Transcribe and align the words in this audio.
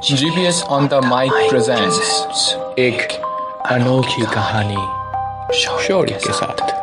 GPS 0.00 0.62
on 0.62 0.88
the 0.88 0.94
mic 0.94 1.32
presents 1.32 2.54
एक 2.78 3.12
अनोखी 3.66 4.26
कहानी 4.26 4.76
शौर्य 5.58 6.20
के 6.26 6.32
साथ। 6.32 6.80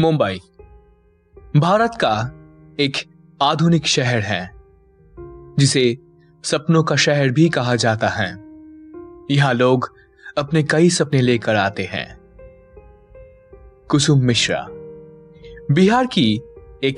मुंबई। 0.00 0.40
भारत 1.56 1.92
का 2.04 2.30
एक 2.80 2.96
आधुनिक 3.42 3.86
शहर 3.86 4.20
है, 4.20 4.50
जिसे 5.58 5.98
सपनों 6.44 6.82
का 6.82 6.96
शहर 6.96 7.28
भी 7.28 7.48
कहा 7.48 7.76
जाता 7.76 8.08
है। 8.08 8.28
यहाँ 9.30 9.54
लोग 9.54 9.94
अपने 10.38 10.62
कई 10.62 10.90
सपने 10.90 11.20
लेकर 11.20 11.56
आते 11.56 11.84
हैं। 11.84 12.20
कुसुम 13.88 14.18
मिश्रा। 14.18 14.68
बिहार 15.70 16.06
की 16.06 16.40
एक 16.84 16.96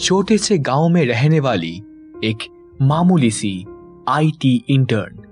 छोटे 0.00 0.38
से 0.38 0.58
गाँव 0.58 0.88
में 0.88 1.06
रहने 1.06 1.40
वाली 1.40 1.82
एक 2.24 2.38
मामूली 2.82 3.30
सी 3.30 3.66
आईटी 4.08 4.64
इंटर्न 4.68 5.22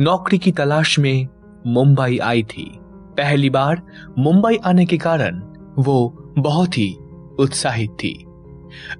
नौकरी 0.00 0.38
की 0.38 0.52
तलाश 0.52 0.98
में 0.98 1.28
मुंबई 1.66 2.18
आई 2.18 2.42
थी। 2.42 2.78
पहली 2.92 3.50
बार 3.50 3.82
मुंबई 4.18 4.56
आने 4.56 4.86
के 4.86 4.98
कारण 4.98 5.42
वो 5.78 6.32
बहुत 6.38 6.78
ही 6.78 6.96
उत्साहित 7.38 7.90
थी। 7.90 8.26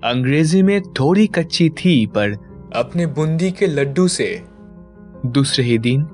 अंग्रेज़ी 0.04 0.62
में 0.62 0.82
थोड़ी 0.82 1.26
कच्ची 1.26 1.70
थी, 1.70 2.06
पर 2.06 2.32
अपने 2.76 3.06
बूंदी 3.06 3.50
के 3.50 3.66
लड्डू 3.66 4.08
से 4.08 4.44
दूसरे 5.26 5.64
ही 5.64 5.78
दिन 5.78 6.06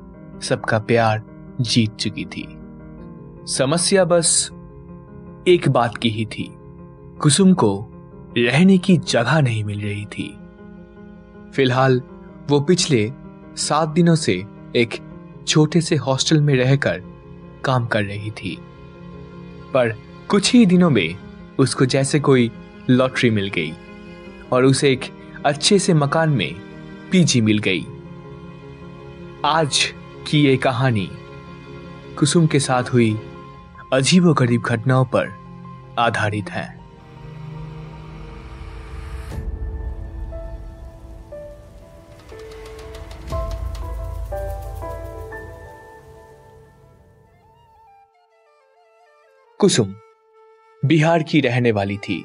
सबका 0.42 0.78
प्यार 0.78 1.22
जीत 1.60 1.96
चुकी 1.96 2.24
थी। 2.24 2.48
समस्या 3.46 4.04
बस 4.04 4.50
एक 5.48 5.68
बात 5.68 5.96
की 5.96 6.08
ही 6.08 6.24
थी। 6.24 6.54
कुसुम 7.22 7.52
को 7.54 7.90
रहने 8.38 8.78
की 8.78 8.96
जगह 8.96 9.40
नहीं 9.40 9.64
मिल 9.64 9.80
रही 9.80 10.04
थी। 10.04 10.38
फ़िलहाल, 11.54 12.02
वो 12.48 12.60
पिछले 12.60 13.12
सात 13.56 13.88
दिनों 13.88 14.14
से 14.14 14.44
एक 14.76 14.98
छोटे 15.48 15.80
से 15.80 15.96
हॉस्टल 15.96 16.40
में 16.40 16.54
रहकर 16.54 17.02
काम 17.64 17.86
कर 17.86 18.04
रही 18.04 18.30
थी। 18.30 18.58
पर 19.74 19.94
कुछ 20.28 20.52
ही 20.52 20.66
दिनों 20.66 20.90
में 20.90 21.16
उसको 21.58 21.86
जैसे 21.86 22.20
कोई 22.20 22.50
लॉटरी 22.90 23.30
मिल 23.30 23.48
गई 23.48 23.72
और 24.52 24.64
उसे 24.64 24.92
एक 24.92 25.00
अच्छे 25.46 25.78
से 25.78 25.94
मकान 25.94 26.30
में 26.30 26.54
पीजी 27.12 27.40
मिल 27.40 27.58
गई। 27.58 27.86
आज 29.44 29.94
की 30.26 30.44
ये 30.44 30.56
कहानी 30.56 31.10
कुसुम 32.18 32.46
के 32.46 32.60
साथ 32.60 32.82
हुई 32.82 33.20
अजीबो 33.92 34.34
गरीब 34.34 34.62
घटनाओं 34.62 35.04
पर 35.04 35.32
आधारित 35.98 36.50
है। 36.50 36.81
कुसुम 49.62 49.94
बिहार 50.82 51.22
की 51.22 51.40
रहने 51.40 51.70
वाली 51.72 51.96
थी। 51.96 52.24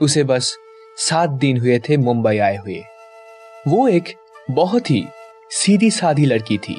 उसे 0.00 0.22
बस 0.24 0.52
सात 0.98 1.30
दिन 1.30 1.58
हुए 1.58 1.78
थे 1.78 1.96
मुंबई 1.96 2.38
आए 2.38 2.56
हुए। 2.56 2.82
वो 3.68 3.86
एक 3.88 4.12
बहुत 4.50 4.90
ही 4.90 5.02
सीधी 5.52 5.90
साधी 5.90 6.26
लड़की 6.26 6.58
थी, 6.58 6.78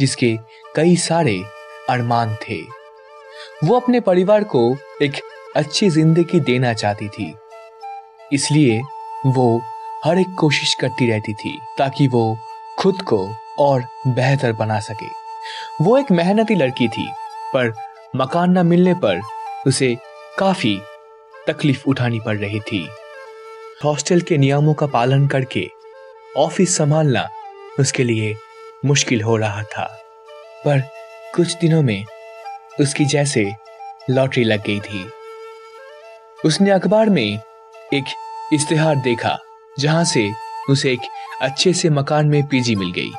जिसके 0.00 0.32
कई 0.76 0.96
सारे 0.98 1.36
अरमान 1.90 2.34
थे। 2.42 2.60
वो 3.64 3.76
अपने 3.76 4.00
परिवार 4.00 4.44
को 4.46 4.64
एक 5.02 5.20
अच्छी 5.56 5.90
ज़िंदगी 5.90 6.40
देना 6.42 6.72
चाहती 6.74 7.08
थी, 7.10 7.32
इसलिए 8.32 8.80
वो 9.28 9.60
हर 10.04 10.18
एक 10.18 10.34
कोशिश 10.38 10.74
करती 10.74 11.10
रहती 11.10 11.34
थी 11.34 11.58
ताकि 11.78 12.08
वो 12.08 12.36
खुद 12.78 13.02
को 13.04 13.26
और 13.60 13.84
बेहतर 14.08 14.52
बना 14.56 14.80
सके। 14.82 15.14
वो 15.80 15.98
एक 15.98 16.10
मेहनती 16.12 16.54
लड़की 16.56 16.88
थी, 16.88 17.10
पर 17.54 17.72
मकान 18.16 18.58
न 18.58 18.66
मिलने 18.66 18.94
पर 18.94 19.20
उसे 19.66 19.96
काफ़ी 20.38 20.80
तकलीफ़ 21.46 21.84
उठानी 21.86 22.20
पड़ 22.20 22.36
रही 22.38 22.60
थी। 22.60 22.88
हॉस्टल 23.84 24.20
के 24.20 24.38
नियमों 24.38 24.74
का 24.74 24.86
पालन 24.86 25.26
करके 25.26 25.68
ऑफ़िस 26.36 26.76
संभालना 26.76 27.28
उसके 27.80 28.04
लिए 28.04 28.36
मुश्किल 28.84 29.22
हो 29.22 29.36
रहा 29.36 29.62
था। 29.62 30.02
पर 30.64 30.80
कुछ 31.34 31.54
दिनों 31.54 31.82
में 31.82 32.04
उसकी 32.80 33.04
जैसे 33.04 33.52
लॉटरी 34.10 34.44
लग 34.44 34.62
गई 34.66 34.80
थी। 34.80 35.10
उसने 36.44 36.70
अखबार 36.70 37.08
में 37.08 37.40
एक 37.94 38.04
इश्तेहार 38.52 38.96
देखा, 38.96 39.38
जहाँ 39.78 40.04
से 40.04 40.30
उसे 40.70 40.92
एक 40.92 41.00
अच्छे 41.40 41.72
से 41.72 41.90
मकान 41.90 42.26
में 42.26 42.46
पीजी 42.46 42.76
मिल 42.76 42.92
गई। 42.92 43.10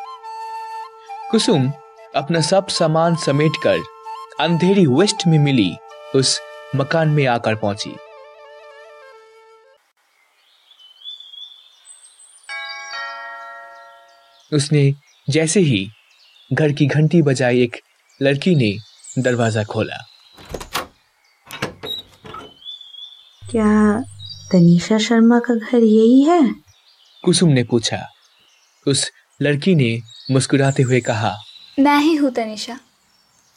कुसुम 1.32 1.72
अपना 2.16 2.42
सब 2.42 2.68
सामान 2.68 3.16
समेटकर 3.16 3.93
अंधेरी 4.42 4.86
वेस्ट 4.86 5.26
में 5.28 5.38
मिली 5.40 5.72
उस 6.16 6.40
मकान 6.76 7.10
में 7.10 7.26
आकर 7.28 7.56
पहुँची। 7.56 7.92
उसने 14.52 14.94
जैसे 15.30 15.60
ही 15.60 15.88
घर 16.54 16.72
की 16.72 16.86
घंटी 16.86 17.22
बजाई 17.22 17.62
एक 17.62 17.78
लड़की 18.22 18.56
ने 18.56 18.74
दरवाज़ा 19.22 19.64
खोला। 19.64 19.98
क्या 23.42 24.00
तनीषा 24.52 24.98
शर्मा 24.98 25.40
का 25.40 25.56
घर 25.56 25.78
यही 25.78 26.22
है? 26.24 26.42
कुसुम 27.24 27.50
ने 27.50 27.64
पूछा। 27.64 28.06
उस 28.88 29.12
लड़की 29.42 29.76
ने 29.76 29.98
मुस्कुराते 30.32 30.84
हुए 30.84 31.02
कहा 31.02 31.36
मैं 31.80 32.00
ही 32.00 32.16
हूँ 32.16 32.32
तनिषा। 32.32 32.80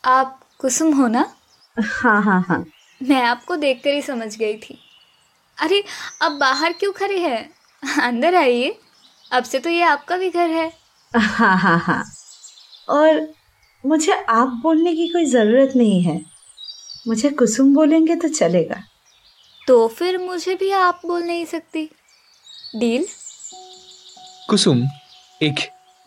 आप 0.05 0.41
कुसुम 0.59 0.94
हो 0.94 1.09
ना? 1.09 1.34
हाँ 1.83 2.22
हाँ 2.22 2.43
हाँ। 2.49 2.67
मैं 3.03 3.22
आपको 3.22 3.56
देखकर 3.56 3.91
ही 3.91 4.03
समझ 4.03 4.37
गई 4.37 4.56
थी। 4.56 4.78
अरे 5.59 5.84
अब 6.22 6.33
बाहर 6.33 6.72
क्यों 6.72 6.93
खड़े 6.93 7.19
हैं? 7.19 7.50
अंदर 8.03 8.34
आइए। 8.34 8.78
अब 9.33 9.45
से 9.45 9.59
तो 9.59 9.71
ये 9.71 9.83
आपका 9.83 10.16
भी 10.16 10.31
घर 10.31 10.50
है। 10.50 10.72
हाँ 11.16 11.59
हाँ 11.59 11.78
हाँ। 11.78 12.05
और 12.89 13.34
मुझे 13.87 14.12
आप 14.12 14.49
बोलने 14.49 14.95
की 14.95 15.09
कोई 15.09 15.25
ज़रूरत 15.25 15.72
नहीं 15.77 16.03
है। 16.03 16.22
मुझे 17.09 17.31
कुसुम 17.31 17.75
बोलेंगे 17.75 18.16
तो 18.16 18.28
चलेगा। 18.28 18.83
तो 19.69 19.89
फिर 19.89 20.19
मुझे 20.19 20.55
भी 20.55 20.71
आप 20.71 21.00
बोल 21.06 21.22
नहीं 21.22 21.45
सकती। 21.45 21.91
डील? 22.77 23.06
कुसुम 24.50 24.83
एक 25.43 25.55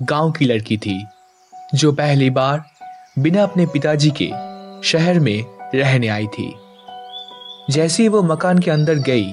गाँव 0.01 0.31
की 0.31 0.45
लड़की 0.45 0.77
थी 0.77 1.05
जो 1.75 1.91
पहली 1.91 2.29
बार 2.29 2.68
बिना 3.19 3.43
अपने 3.43 3.65
पिताजी 3.65 4.11
के 4.21 4.27
शहर 4.87 5.19
में 5.19 5.45
रहने 5.75 6.07
आई 6.07 6.27
थी। 6.27 6.53
जैसे 7.69 8.03
ही 8.03 8.09
वो 8.09 8.21
मकान 8.23 8.59
के 8.59 8.71
अंदर 8.71 8.99
गई 9.07 9.31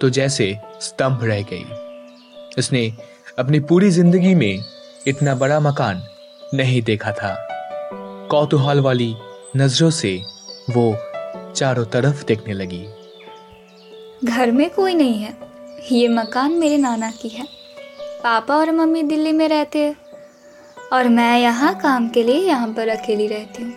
तो 0.00 0.10
जैसे 0.10 0.56
स्तंभ 0.80 1.24
रह 1.24 1.42
गई। 1.42 1.64
उसने 2.58 2.86
अपनी 3.38 3.60
पूरी 3.60 3.90
ज़िंदगी 3.90 4.34
में 4.34 4.64
इतना 5.06 5.34
बड़ा 5.34 5.60
मकान 5.60 6.02
नहीं 6.54 6.82
देखा 6.82 7.12
था। 7.12 7.34
कौतूहल 8.30 8.80
वाली 8.80 9.14
नज़रों 9.56 9.90
से 9.90 10.14
वो 10.70 10.94
चारों 11.56 11.84
तरफ़ 11.84 12.24
देखने 12.26 12.54
लगी। 12.54 12.84
घर 14.24 14.50
में 14.50 14.68
कोई 14.70 14.94
नहीं 14.94 15.18
है। 15.18 15.36
ये 15.92 16.08
मकान 16.08 16.52
मेरे 16.52 16.76
नाना 16.76 17.10
की 17.10 17.28
है। 17.28 17.46
पापा 18.24 18.56
और 18.56 18.70
मम्मी 18.72 19.02
दिल्ली 19.02 19.32
में 19.32 19.48
रहते 19.48 19.78
हैं। 19.78 19.96
और 20.92 21.08
मैं 21.08 21.38
यहाँ 21.40 21.74
काम 21.80 22.08
के 22.08 22.22
लिए 22.22 22.36
यहाँ 22.36 22.68
पर 22.68 22.88
अकेली 22.88 23.26
रहती 23.26 23.62
हूँ। 23.62 23.72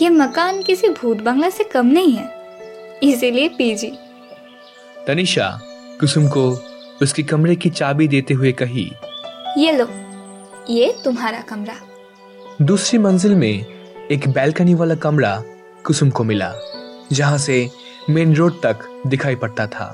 ये 0.00 0.08
मकान 0.08 0.62
किसी 0.62 0.88
भूत 0.88 1.22
बंगला 1.22 1.48
से 1.50 1.64
कम 1.64 1.86
नहीं 1.86 2.12
है। 2.12 3.00
इसीलिए 3.02 3.48
पीजी। 3.48 3.90
तनिषा 5.06 5.48
कुसुम 6.00 6.28
को 6.28 6.48
उसके 7.02 7.22
कमरे 7.22 7.56
की 7.56 7.70
चाबी 7.70 8.08
देते 8.08 8.34
हुए 8.34 8.52
कही 8.52 8.90
ये 9.58 9.72
लो 9.72 9.86
ये 10.70 10.94
तुम्हारा 11.04 11.40
कमरा। 11.40 11.74
दूसरी 12.62 12.98
मंजिल 12.98 13.34
में 13.34 13.64
एक 14.10 14.28
बैल्कनी 14.28 14.74
वाला 14.74 14.94
कमरा 14.94 15.36
कुसुम 15.86 16.10
को 16.10 16.24
मिला 16.24 16.52
जहाँ 17.12 17.38
से 17.38 17.68
मेन 18.10 18.34
रोड 18.34 18.60
तक 18.62 18.88
दिखाई 19.06 19.34
पड़ता 19.36 19.66
था। 19.66 19.92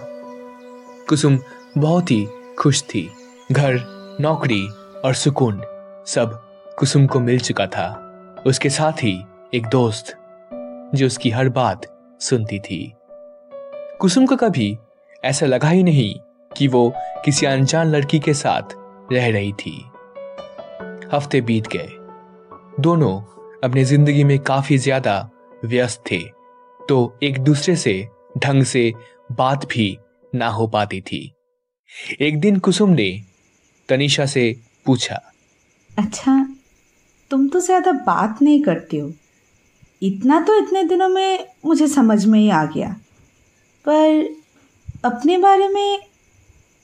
कुसुम 1.08 1.38
बहुत 1.78 2.10
ही 2.10 2.26
खुश 2.58 2.82
थी। 2.82 3.08
घर 3.52 3.80
नौकरी 4.20 4.66
और 5.04 5.14
सुकून 5.14 5.60
सब 6.06 6.38
कुसुम 6.78 7.06
को 7.06 7.20
मिल 7.20 7.38
चुका 7.40 7.66
था। 7.66 7.88
उसके 8.46 8.70
साथ 8.70 9.02
ही 9.02 9.18
एक 9.54 9.66
दोस्त, 9.66 10.14
जो 10.94 11.06
उसकी 11.06 11.30
हर 11.30 11.48
बात 11.48 11.86
सुनती 12.20 12.58
थी। 12.58 12.80
कुसुम 14.00 14.26
को 14.26 14.36
कभी 14.36 14.76
ऐसा 15.24 15.46
लगा 15.46 15.68
ही 15.68 15.82
नहीं 15.82 16.14
कि 16.50 16.68
वो 16.68 16.92
किसी 17.24 17.46
अनजान 17.46 17.86
लड़की 17.86 18.18
के 18.18 18.34
साथ 18.34 18.74
रह 19.12 19.30
रही 19.30 19.52
थी। 19.52 19.72
हफ़्ते 21.12 21.40
बीत 21.40 21.66
गए। 21.66 21.88
दोनों 22.82 23.14
अपनी 23.64 23.84
ज़िंदगी 23.84 24.24
में 24.24 24.38
काफ़ी 24.38 24.78
ज़्यादा 24.78 25.18
व्यस्त 25.64 26.02
थे 26.10 26.18
तो 26.80 27.18
एक 27.22 27.38
दूसरे 27.38 27.74
से 27.76 28.08
ढंग 28.38 28.62
से 28.64 28.92
बात 29.32 29.64
भी 29.66 29.96
ना 30.34 30.48
हो 30.48 30.66
पाती 30.66 31.00
थी। 31.00 31.20
एक 32.20 32.40
दिन 32.40 32.58
कुसुम 32.58 32.90
ने 32.90 33.10
तनिषा 33.88 34.26
से 34.26 34.44
पूछा। 34.88 35.20
अच्छा 35.90 36.34
तुम 37.30 37.48
तो 37.48 37.60
ज़्यादा 37.60 37.92
बात 37.92 38.42
नहीं 38.42 38.62
करती 38.62 38.98
हो। 38.98 39.12
इतना 40.02 40.40
तो 40.40 40.54
इतने 40.62 40.82
दिनों 40.84 41.08
में 41.08 41.46
मुझे 41.66 41.88
समझ 41.88 42.24
में 42.24 42.38
ही 42.38 42.48
आ 42.50 42.64
गया। 42.64 42.88
पर 43.84 44.36
अपने 45.04 45.36
बारे 45.38 45.68
में 45.68 46.00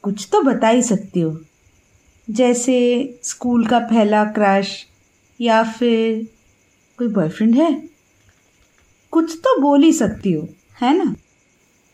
कुछ 0.04 0.28
तो 0.32 0.40
बता 0.42 0.68
ही 0.68 0.82
सकती 0.82 1.20
हो। 1.20 1.38
जैसे 2.28 2.76
स्कूल 3.24 3.66
का 3.66 3.78
पहला 3.78 4.24
क्रश 4.32 4.74
या 5.40 5.62
फिर 5.72 6.26
कोई 6.98 7.08
बॉयफ्रेंड 7.08 7.54
है? 7.54 7.72
कुछ 9.12 9.36
तो 9.38 9.60
बोल 9.60 9.82
ही 9.82 9.92
सकती 9.92 10.32
हो 10.32 10.48
है 10.80 10.96
ना? 10.96 11.14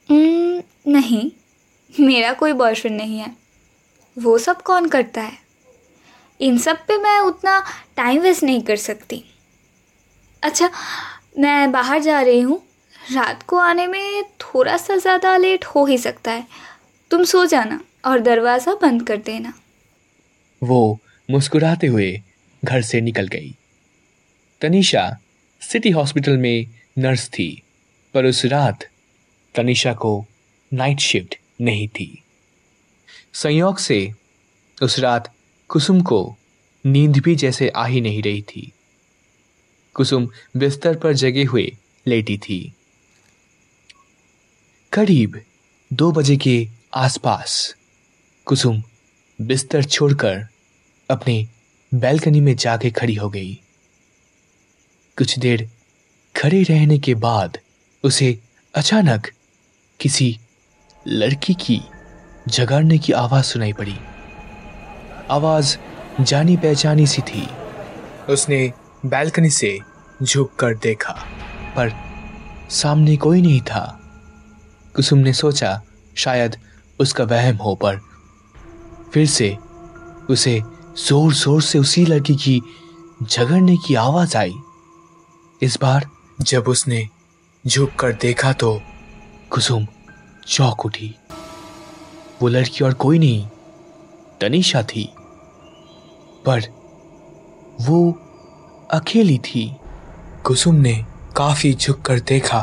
हम्म, 0.08 0.62
नहीं 0.86 1.30
मेरा 1.94 2.32
कोई 2.32 2.52
बॉयफ्रेंड 2.52 2.96
नहीं 2.96 3.18
है। 3.18 3.34
वो 4.16 4.38
सब 4.38 4.62
कौन 4.62 4.88
करता 4.88 5.22
है? 5.22 5.49
इन 6.40 6.58
सब 6.58 6.84
पे 6.86 6.96
मैं 6.98 7.18
उतना 7.20 7.58
टाइम 7.96 8.20
वेस्ट 8.22 8.42
नहीं 8.42 8.62
कर 8.62 8.76
सकती। 8.76 9.22
अच्छा 10.42 10.70
मैं 11.38 11.70
बाहर 11.72 12.00
जा 12.00 12.20
रही 12.20 12.40
हूँ। 12.40 12.60
रात 13.14 13.42
को 13.42 13.56
आने 13.58 13.86
में 13.86 14.22
थोड़ा 14.40 14.76
सा 14.76 14.96
ज़्यादा 14.96 15.36
लेट 15.36 15.64
हो 15.64 15.84
ही 15.86 15.98
सकता 15.98 16.32
है। 16.32 16.46
तुम 17.10 17.24
सो 17.24 17.44
जाना 17.46 17.80
और 18.04 18.20
दरवाज़ा 18.20 18.74
बंद 18.82 19.06
कर 19.06 19.16
देना। 19.16 19.52
वो 20.62 20.98
मुस्कुराते 21.28 21.86
हुए 21.86 22.12
घर 22.62 22.82
से 22.82 23.00
निकल 23.00 23.26
गई। 23.26 23.54
तनिषा 24.60 25.10
सिटी 25.62 25.90
हॉस्पिटल 25.90 26.36
में 26.36 26.66
नर्स 26.98 27.28
थी, 27.28 27.62
पर 28.14 28.26
उस 28.26 28.44
रात 28.44 28.84
तनिषा 29.54 29.92
को 29.94 30.24
नाइट 30.72 31.00
शिफ्ट 31.00 31.36
नहीं 31.60 31.86
थी। 31.88 32.22
संयोग 33.34 33.78
से 33.78 34.00
उस 34.78 34.98
रात 34.98 35.32
कुसुम 35.70 36.00
को 36.00 36.36
नींद 36.86 37.18
भी 37.18 37.36
जैसे 37.36 37.68
आ 37.68 37.86
ही 37.86 38.00
नहीं 38.00 38.22
रही 38.22 38.42
थी। 38.42 38.72
कुसुम 39.94 40.28
बिस्तर 40.56 40.96
पर 40.96 41.12
जगे 41.12 41.44
हुए 41.44 41.76
लेटी 42.06 42.38
थी। 42.38 42.74
करीब 44.92 45.42
दो 45.92 46.12
बजे 46.12 46.36
के 46.36 46.68
आसपास 46.94 47.76
कुसुम 48.44 48.82
बिस्तर 49.40 49.84
छोड़कर 49.84 50.46
अपने 51.10 51.48
बैल्कनी 51.94 52.40
में 52.40 52.56
जाके 52.56 52.90
खड़ी 52.90 53.14
हो 53.14 53.30
गई। 53.30 53.54
कुछ 55.18 55.38
देर 55.38 55.70
खड़े 56.36 56.62
रहने 56.62 56.98
के 56.98 57.14
बाद 57.14 57.58
उसे 58.04 58.38
अचानक 58.74 59.32
किसी 60.00 60.38
लड़की 61.08 61.54
की 61.54 61.80
जगाड़ने 62.48 62.98
की 62.98 63.12
आवाज़ 63.12 63.44
सुनाई 63.44 63.72
पड़ी। 63.72 63.96
आवाज़ 65.30 65.76
जानी 66.20 66.56
पहचानी 66.56 67.06
सी 67.06 67.22
थी। 67.22 67.46
उसने 68.28 68.72
बैल्कनी 69.06 69.50
से 69.50 69.78
झुक 70.22 70.54
कर 70.54 70.74
देखा, 70.74 71.12
पर 71.76 71.92
सामने 72.70 73.16
कोई 73.16 73.42
नहीं 73.42 73.60
था। 73.60 73.84
कुसुम 74.94 75.18
ने 75.18 75.32
सोचा, 75.32 75.80
शायद 76.16 76.56
उसका 76.98 77.24
वहम 77.24 77.56
हो, 77.56 77.74
पर 77.74 78.00
फिर 79.12 79.26
से 79.26 79.56
उसे 80.30 80.60
ज़ोर 80.98 81.32
ज़ोर 81.34 81.62
से 81.62 81.78
उसी 81.78 82.04
लड़की 82.06 82.34
की 82.36 82.60
झगड़ने 83.22 83.76
की 83.76 83.94
आवाज़ 83.94 84.36
आई। 84.36 84.54
इस 85.62 85.78
बार 85.82 86.06
जब 86.38 86.68
उसने 86.68 87.06
झुक 87.64 87.94
कर 88.00 88.12
देखा 88.12 88.52
तो 88.52 88.80
कुसुम 89.50 89.86
चौक 90.46 90.86
उठी। 90.86 91.14
वो 92.42 92.48
लड़की 92.48 92.84
और 92.84 92.94
कोई 92.94 93.18
नहीं 93.18 93.46
तनिषा 94.40 94.82
थी, 94.82 95.04
पर 96.46 96.60
वो 97.80 98.10
अकेली 98.90 99.38
थी। 99.38 99.64
कुसुम 100.46 100.74
ने 100.74 100.94
काफ़ी 101.36 101.72
झुक 101.74 102.00
कर 102.00 102.20
देखा, 102.20 102.60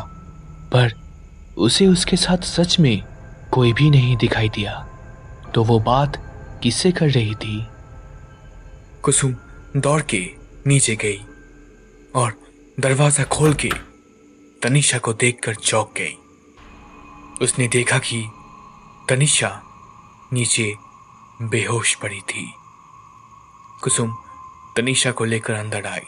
पर 0.74 0.94
उसे 1.58 1.88
उसके 1.88 2.18
साथ 2.18 2.38
सच 2.38 2.80
में 2.80 3.04
कोई 3.52 3.74
भी 3.74 3.90
नहीं 3.90 4.16
दिखाई 4.18 4.50
दिया। 4.50 4.74
तो 5.56 5.64
वो 5.64 5.80
बात 5.80 6.18
किससे 6.64 6.92
कर 6.92 7.10
रही 7.10 7.36
थी? 7.36 7.66
कुसुम 9.04 9.36
दौड़ 9.78 10.02
के 10.02 10.26
नीचे 10.68 10.96
गई 10.96 11.20
और 12.16 12.34
दरवाज़ा 12.80 13.24
खोल 13.24 13.54
के 13.54 13.70
तनिषा 14.62 14.98
को 14.98 15.14
देखकर 15.14 15.56
चौंक 15.56 15.94
गई। 15.98 16.16
उसने 17.42 17.68
देखा 17.68 17.98
कि 18.00 18.24
तनिषा 19.10 19.50
नीचे 20.34 20.74
बेहोश 21.42 21.96
पड़ी 21.96 22.20
थी। 22.20 22.54
कुसुम 23.84 24.12
तनिषा 24.78 25.12
को 25.12 25.24
लेकर 25.24 25.54
अंदर 25.54 25.86
आई। 25.86 26.06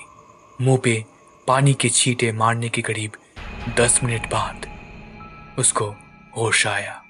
मुँह 0.62 0.78
पे 0.84 1.06
पानी 1.48 1.74
के 1.74 1.90
छींटे 1.90 2.32
मारने 2.32 2.70
के 2.70 2.82
करीब 2.82 3.12
दस 3.78 4.00
मिनट 4.04 4.26
बाद 4.26 4.68
उसको 5.60 5.86
होश 6.38 6.68
आया। 6.68 7.04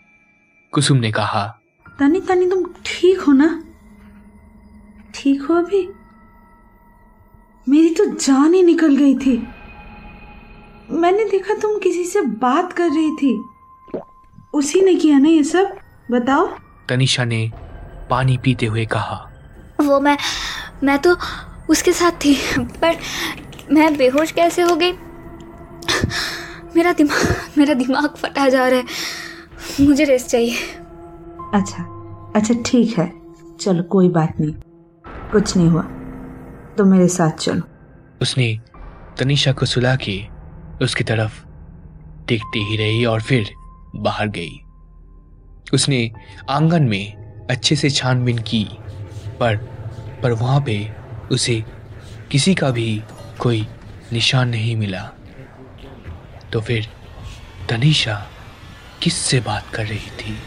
कुसुम 0.71 0.97
ने 0.97 1.11
कहा 1.11 1.59
तनी 1.99 2.21
तनी 2.21 2.49
तुम 2.49 2.63
ठीक 2.85 3.21
हो 3.21 3.33
ना? 3.33 3.63
ठीक 5.15 5.41
हो 5.41 5.55
अभी? 5.55 5.89
मेरी 7.69 7.89
तो 7.89 8.05
जान 8.05 8.53
ही 8.53 8.63
निकल 8.63 8.95
गई 8.95 9.15
थी। 9.15 9.37
मैंने 10.91 11.29
देखा 11.29 11.53
तुम 11.53 11.79
किसी 11.79 12.03
से 12.03 12.21
बात 12.21 12.73
कर 12.73 12.89
रही 12.89 13.15
थी। 13.15 13.43
उसी 14.53 14.81
ने 14.81 14.95
किया 14.95 15.19
ना 15.19 15.29
ये 15.29 15.43
सब? 15.43 15.77
बताओ? 16.11 16.47
तनिषा 16.89 17.25
ने 17.25 17.51
पानी 18.09 18.37
पीते 18.37 18.65
हुए 18.65 18.85
कहा। 18.85 19.29
वो 19.81 19.99
मैं 19.99 20.17
मैं 20.83 20.99
तो 20.99 21.17
उसके 21.69 21.93
साथ 21.93 22.11
थी 22.11 22.35
पर 22.59 22.97
मैं 23.71 23.97
बेहोश 23.97 24.31
कैसे 24.31 24.61
हो 24.61 24.75
गई? 24.75 24.91
मेरा 26.75 26.93
दिमाग 26.93 27.35
मेरा 27.57 27.73
दिमाग 27.73 28.15
फटा 28.15 28.49
जा 28.49 28.67
रहा 28.67 28.79
है। 28.79 28.85
मुझे 29.81 30.03
रेस्ट 30.03 30.27
चाहिए। 30.27 30.55
अच्छा 31.53 31.83
अच्छा 32.35 32.53
ठीक 32.65 32.97
है। 32.99 33.13
चलो 33.61 33.83
कोई 33.83 34.09
बात 34.09 34.39
नहीं। 34.39 34.53
कुछ 35.31 35.57
नहीं 35.57 35.67
हुआ। 35.67 35.81
तो 36.77 36.85
मेरे 36.85 37.07
साथ 37.07 37.31
चलो। 37.31 37.61
उसने 38.21 38.59
तनिषा 39.19 39.51
को 39.51 39.65
सुला 39.65 39.95
के 39.95 40.25
उसकी 40.81 41.03
तरफ़ 41.03 41.45
देखती 42.27 42.63
ही 42.63 42.77
रही 42.77 43.05
और 43.05 43.21
फिर 43.21 43.49
बाहर 43.95 44.27
गई। 44.27 44.59
उसने 45.73 46.11
आँगन 46.49 46.83
में 46.83 47.18
अच्छे 47.49 47.75
से 47.75 47.89
छानबीन 47.89 48.37
की 48.37 48.67
पर 49.39 49.55
पर 50.23 50.31
वहाँ 50.31 50.61
पे 50.61 50.91
उसे 51.31 51.63
किसी 52.31 52.55
का 52.55 52.69
भी 52.69 53.03
कोई 53.39 53.67
निशान 54.13 54.49
नहीं 54.49 54.75
मिला। 54.75 55.09
तो 56.53 56.61
फिर 56.61 56.89
तनिषा 57.69 58.27
किससे 59.03 59.39
बात 59.39 59.63
कर 59.73 59.85
रही 59.85 60.11
थी? 60.11 60.41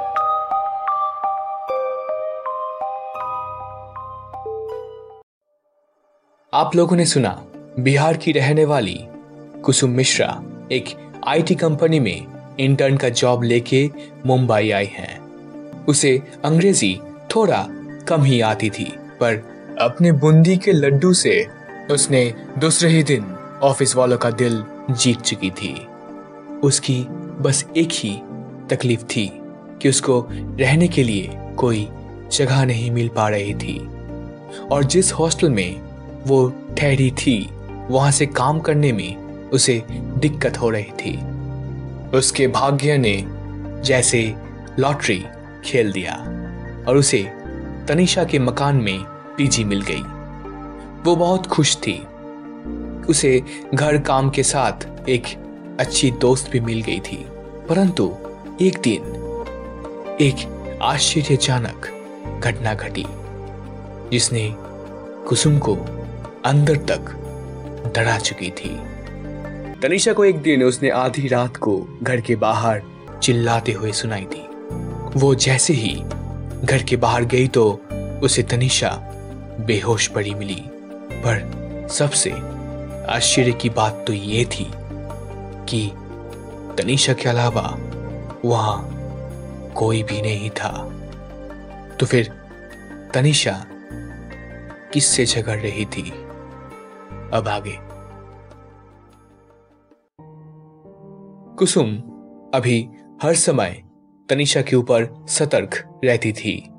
आप 6.58 6.76
लोगों 6.76 6.96
ने 6.96 7.06
सुना, 7.06 7.46
बिहार 7.80 8.18
की 8.18 8.32
रहने 8.32 8.66
वाली 8.66 9.00
कुसुम 9.64 9.90
मिश्रा 9.90 10.44
एक 10.72 10.86
आईटी 11.28 11.56
कंपनी 11.56 12.00
में 12.00 12.26
इंटर्न 12.60 12.98
का 12.98 13.10
जॉब 13.10 13.44
लेके 13.44 13.90
मुंबई 14.26 14.70
आई 14.72 14.86
हैं। 14.86 15.20
उसे 15.86 16.24
अंग्रेज़ी 16.46 17.00
थोड़ा 17.36 17.68
कम 18.08 18.24
ही 18.24 18.42
आती 18.42 18.70
थी, 18.70 18.86
पर 19.20 19.36
अपने 19.82 20.12
बूंदी 20.12 20.58
के 20.58 20.72
लड्डू 20.72 21.14
से 21.14 21.48
उसने 21.92 22.34
दूसरे 22.58 22.90
ही 22.90 23.04
दिन 23.04 23.36
ऑफ़िस 23.64 23.96
वालों 23.96 24.18
का 24.18 24.32
दिल 24.32 24.64
जीत 24.92 25.22
चुकी 25.22 25.50
थी। 25.50 25.88
उसकी 26.64 27.08
बस 27.40 27.66
एक 27.78 27.90
ही 27.92 28.22
तकलीफ़ 28.70 29.04
थी 29.04 29.32
कि 29.82 29.90
उसको 29.90 30.28
रहने 30.32 30.88
के 30.88 31.04
लिए 31.04 31.30
कोई 31.58 31.88
जगह 32.32 32.66
नहीं 32.66 32.92
मिल 32.92 33.08
पा 33.08 33.30
रही 33.30 33.54
थी। 33.54 33.80
और 34.72 34.84
जिस 34.84 35.14
हॉस्टल 35.14 35.50
में 35.50 35.87
वो 36.28 36.54
ठहरी 36.78 37.12
थी। 37.12 37.50
वहाँ 37.90 38.12
से 38.12 38.26
काम 38.26 38.60
करने 38.60 38.92
में 38.92 39.16
उसे 39.50 39.84
दिक्कत 39.92 40.58
हो 40.58 40.70
रही 40.70 40.84
थी। 40.84 41.18
उसके 42.18 42.48
भाग्य 42.48 42.98
ने 42.98 43.26
जैसे 43.82 44.36
लॉटरी 44.80 45.26
खेल 45.66 45.92
दिया 45.92 46.14
और 46.88 46.98
उसे 46.98 47.24
तनिषा 47.88 48.24
के 48.24 48.40
मकान 48.40 48.76
में 48.76 49.00
पीजी 49.38 49.64
मिल 49.64 49.82
गई। 49.82 50.02
वो 51.04 51.16
बहुत 51.16 51.48
खुश 51.48 51.78
थी। 51.78 52.08
उसे 53.10 53.44
घर 53.74 53.98
काम 53.98 54.30
के 54.30 54.44
साथ 54.44 55.10
एक 55.10 55.24
अच्छी 55.80 56.12
दोस्त 56.12 56.52
भी 56.52 56.60
मिल 56.60 56.82
गई 56.82 57.00
थी। 57.00 57.26
परंतु 57.70 58.16
एक 58.62 58.80
दिन 58.80 59.02
एक 60.22 60.54
आश्चर्यजनक 60.82 61.94
घटना 62.44 62.74
घटी, 62.74 63.06
जिसने 64.12 64.56
कुसुम 65.28 65.60
को 65.60 65.78
अंदर 66.48 66.76
तक 66.76 67.14
डरा 67.96 68.18
चुकी 68.18 68.50
थी। 68.50 68.70
तनिषा 69.82 70.14
को 70.14 70.26
एक 70.26 70.42
दिन 70.42 70.64
उसने 70.64 70.90
आधी 70.90 71.28
रात 71.28 71.58
को 71.58 72.00
घर 72.04 72.22
के 72.22 72.36
बाहर 72.36 72.82
चिल्लाते 73.24 73.72
हुए 73.72 73.92
सुनाई 73.92 74.26
दी। 74.26 74.44
वो 75.20 75.36
जैसे 75.36 75.74
ही 75.74 75.96
घर 76.64 76.84
के 76.84 76.96
बाहर 76.96 77.24
गई 77.24 77.48
तो 77.48 77.82
उसे 78.24 78.44
तनिषा 78.44 78.90
बेहोश 79.60 80.08
पड़ी 80.08 80.34
मिली। 80.34 80.62
पर 81.14 81.88
सबसे 81.92 82.32
आश्चर्य 83.10 83.52
की 83.52 83.70
बात 83.70 84.04
तो 84.08 84.14
ये 84.14 84.46
थी 84.46 84.68
कि 85.70 85.92
तनिषा 86.78 87.14
के 87.14 87.30
अलावा 87.30 87.78
वहाँ 88.46 88.78
कोई 89.76 90.04
भी 90.04 90.22
नहीं 90.22 90.50
था। 90.50 90.72
तो 92.00 92.06
फिर 92.06 92.32
तनिषा 93.14 93.66
किससे 94.94 95.26
झगड़ 95.26 95.58
रही 95.58 95.86
थी? 95.86 96.14
अब 97.34 97.48
आगे। 97.48 97.78
कुसुम 101.56 101.98
अभी 102.54 102.90
हर 103.24 103.34
समय 103.34 103.84
तनिषा 104.30 104.62
के 104.62 104.76
ऊपर 104.76 105.26
सतर्क 105.30 106.00
रहती 106.04 106.32
थी। 106.32 106.70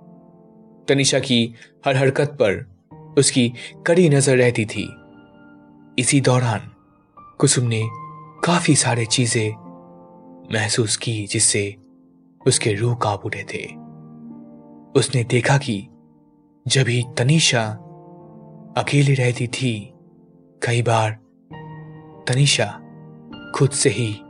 तनिषा 0.89 1.19
की 1.19 1.55
हर 1.87 1.97
हरकत 1.97 2.29
पर 2.43 2.79
उसकी 3.19 3.53
कड़ी 3.87 4.09
नज़र 4.09 4.37
रहती 4.37 4.65
थी। 4.65 4.89
इसी 5.99 6.21
दौरान 6.21 6.71
कुसुम 7.39 7.65
ने 7.65 7.83
काफ़ी 8.45 8.75
सारे 8.75 9.07
चीज़ें 9.07 9.51
महसूस 10.53 10.97
की 10.97 11.27
जिससे 11.27 11.77
उसके 12.47 12.73
रूह 12.73 12.95
काँप 12.95 13.23
उठे 13.27 13.45
थे। 13.55 13.65
उसने 15.01 15.25
देखा 15.25 15.59
कि 15.59 15.89
जब 16.67 16.89
ही 16.89 17.05
तनिषा 17.19 17.65
अकेली 18.77 19.15
रहती 19.15 19.47
थी 19.47 19.95
कई 20.63 20.83
बार 20.83 21.11
तनिषा 22.29 22.67
खुद 23.55 23.71
से 23.71 23.91
ही 23.91 24.21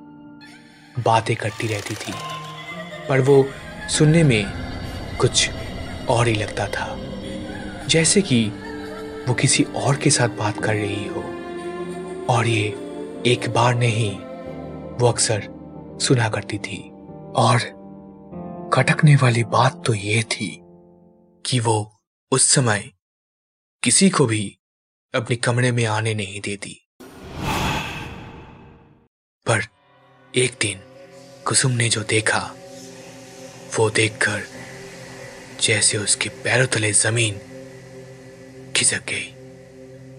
बातें 1.05 1.37
करती 1.37 1.67
रहती 1.67 1.95
थी, 1.95 2.13
पर 3.09 3.21
वो 3.21 3.47
सुनने 3.89 4.23
में 4.23 4.45
कुछ 5.21 5.51
और 6.09 6.29
ही 6.29 6.35
लगता 6.35 6.67
था। 6.67 6.97
जैसे 7.89 8.23
कि 8.23 8.45
वो 9.29 9.35
किसी 9.35 9.63
और 9.63 9.97
के 9.97 10.11
साथ 10.11 10.29
बात 10.29 10.59
कर 10.59 10.75
रही 10.75 11.09
हो, 11.09 11.23
और 12.35 12.47
ये 12.47 12.67
एक 13.27 13.49
बार 13.49 13.75
नहीं, 13.75 14.19
वो 15.01 15.09
अक्सर 15.09 15.49
सुना 16.03 16.29
करती 16.29 16.59
थी। 16.59 16.79
और 17.37 17.59
खटकने 18.75 19.17
वाली 19.17 19.45
बात 19.45 19.83
तो 19.87 19.95
ये 19.95 20.23
थी 20.23 20.59
कि 21.47 21.61
वो 21.61 22.01
उस 22.33 22.43
समय 22.43 22.91
किसी 23.83 24.11
को 24.11 24.27
भी 24.27 24.58
अपने 25.15 25.37
कमरे 25.37 25.73
में 25.73 25.85
आने 25.85 26.15
नहीं 26.15 26.41
देती। 26.41 26.89
पर 29.47 29.63
एक 30.35 30.53
दिन 30.61 30.81
कुसुम 31.45 31.71
ने 31.71 31.89
जो 31.89 32.01
देखा, 32.01 32.55
वो 33.79 33.91
देखकर 33.91 34.43
जैसे 35.63 35.99
उसके 35.99 36.29
पैरों 36.29 36.67
तले 36.67 36.93
ज़मीन 36.93 37.41
खिसक 38.77 39.05
गई। 39.09 39.35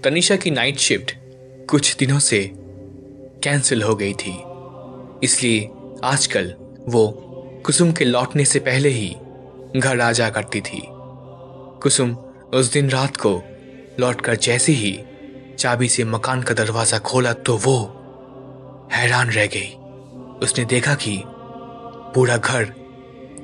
तनिषा 0.01 0.35
की 0.35 0.51
नाइट 0.51 0.77
शिफ्ट 0.77 1.11
कुछ 1.69 1.95
दिनों 1.95 2.19
से 2.19 2.51
कैंसिल 3.43 3.83
हो 3.83 3.95
गई 3.95 4.13
थी। 4.13 4.37
इसलिए 5.23 5.69
आजकल 6.03 6.55
वो 6.87 7.07
कुसुम 7.65 7.91
के 7.91 8.05
लौटने 8.05 8.45
से 8.45 8.59
पहले 8.59 8.89
ही 8.89 9.15
घर 9.77 9.99
आ 9.99 10.11
जा 10.11 10.29
करती 10.29 10.61
थी। 10.61 10.81
कुसुम 11.83 12.15
उस 12.53 12.71
दिन 12.71 12.89
रात 12.89 13.17
को 13.17 13.43
लौटकर 13.99 14.35
जैसे 14.37 14.71
ही 14.73 14.99
चाबी 15.59 15.87
से 15.89 16.03
मकान 16.05 16.41
का 16.41 16.53
दरवाज़ा 16.53 16.97
खोला 16.99 17.33
तो 17.33 17.57
वो 17.57 17.77
हैरान 18.93 19.29
रह 19.29 19.45
गई। 19.45 19.73
उसने 20.43 20.65
देखा 20.65 20.93
कि 20.95 21.21
पूरा 22.15 22.37
घर 22.37 22.73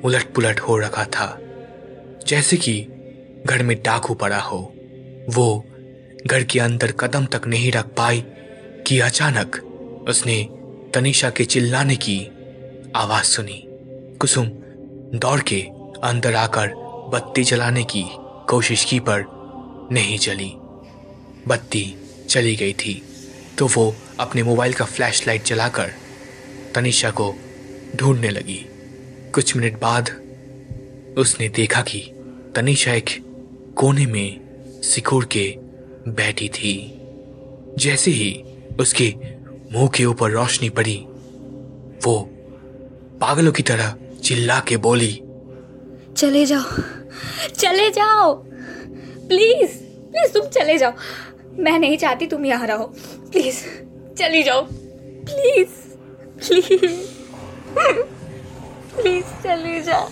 उलट 0.04 0.32
पुलट 0.34 0.60
हो 0.60 0.78
रखा 0.78 1.04
था, 1.06 1.38
जैसे 2.26 2.56
कि 2.56 2.80
घर 3.46 3.62
में 3.62 3.76
डाकू 3.82 4.14
पड़ा 4.14 4.38
हो। 4.40 4.58
वो 5.28 5.64
घर 6.26 6.44
के 6.44 6.60
अंदर 6.60 6.92
कदम 6.92 7.26
तक 7.26 7.46
नहीं 7.46 7.72
रख 7.72 7.94
पाई 7.96 8.24
कि 8.86 8.98
अचानक 9.00 9.62
उसने 10.08 10.42
तनिषा 10.94 11.30
के 11.30 11.44
चिल्लाने 11.44 11.96
की 11.98 12.18
आवाज़ 12.96 13.24
सुनी। 13.26 13.62
कुसुम 14.20 14.46
दौड़ 15.14 15.40
के 15.42 15.60
अंदर 16.04 16.34
आकर 16.36 16.74
बत्ती 17.12 17.42
जलाने 17.44 17.84
की 17.84 18.04
कोशिश 18.48 18.84
की 18.84 18.98
पर 19.00 19.22
नहीं 19.92 20.18
जली 20.18 20.52
बत्ती 21.48 21.84
चली 22.28 22.54
गई 22.56 22.72
थी। 22.74 23.02
तो 23.58 23.66
वो 23.66 23.94
अपने 24.20 24.42
मोबाइल 24.42 24.72
का 24.72 24.84
फ्लैशलाइट 24.84 25.44
जलाकर 25.44 25.92
तनिषा 26.74 27.10
को 27.10 27.34
ढूँढने 27.96 28.30
लगी। 28.30 28.64
कुछ 29.34 29.56
मिनट 29.56 29.80
बाद 29.80 30.10
उसने 31.18 31.48
देखा 31.48 31.82
कि 31.82 32.00
तनिषा 32.56 32.92
एक 32.92 33.10
कोने 33.76 34.06
में 34.06 34.80
सिकुड़ 34.84 35.24
के 35.24 35.46
बैठी 36.08 36.48
थी। 36.48 36.74
जैसे 37.78 38.10
ही 38.10 38.32
उसके 38.80 39.14
मुँह 39.72 39.88
के 39.88 40.04
ऊपर 40.04 40.30
रोशनी 40.30 40.68
पड़ी, 40.70 40.96
वो 42.04 42.18
पागलों 43.20 43.52
की 43.52 43.62
तरह 43.62 43.94
चिल्ला 44.24 44.58
के 44.60 44.76
बोली, 44.76 45.12
चले 46.16 46.44
जाओ 46.46 46.82
चले 47.56 47.90
जाओ। 47.90 48.34
प्लीज़ 49.28 49.72
प्लीज़ 50.10 50.32
तुम 50.32 50.46
चले 50.50 50.76
जाओ। 50.78 50.92
मैं 51.58 51.78
नहीं 51.78 51.96
चाहती 51.98 52.26
तुम 52.26 52.44
यहाँ 52.46 52.66
रहो। 52.66 52.84
प्लीज़ 53.32 53.60
चली 54.18 54.42
जाओ। 54.42 54.62
प्लीज़ 54.62 55.68
प्लीज़ 56.38 57.00
प्लीज़ 58.96 59.24
चली 59.44 59.80
जाओ। 59.82 60.08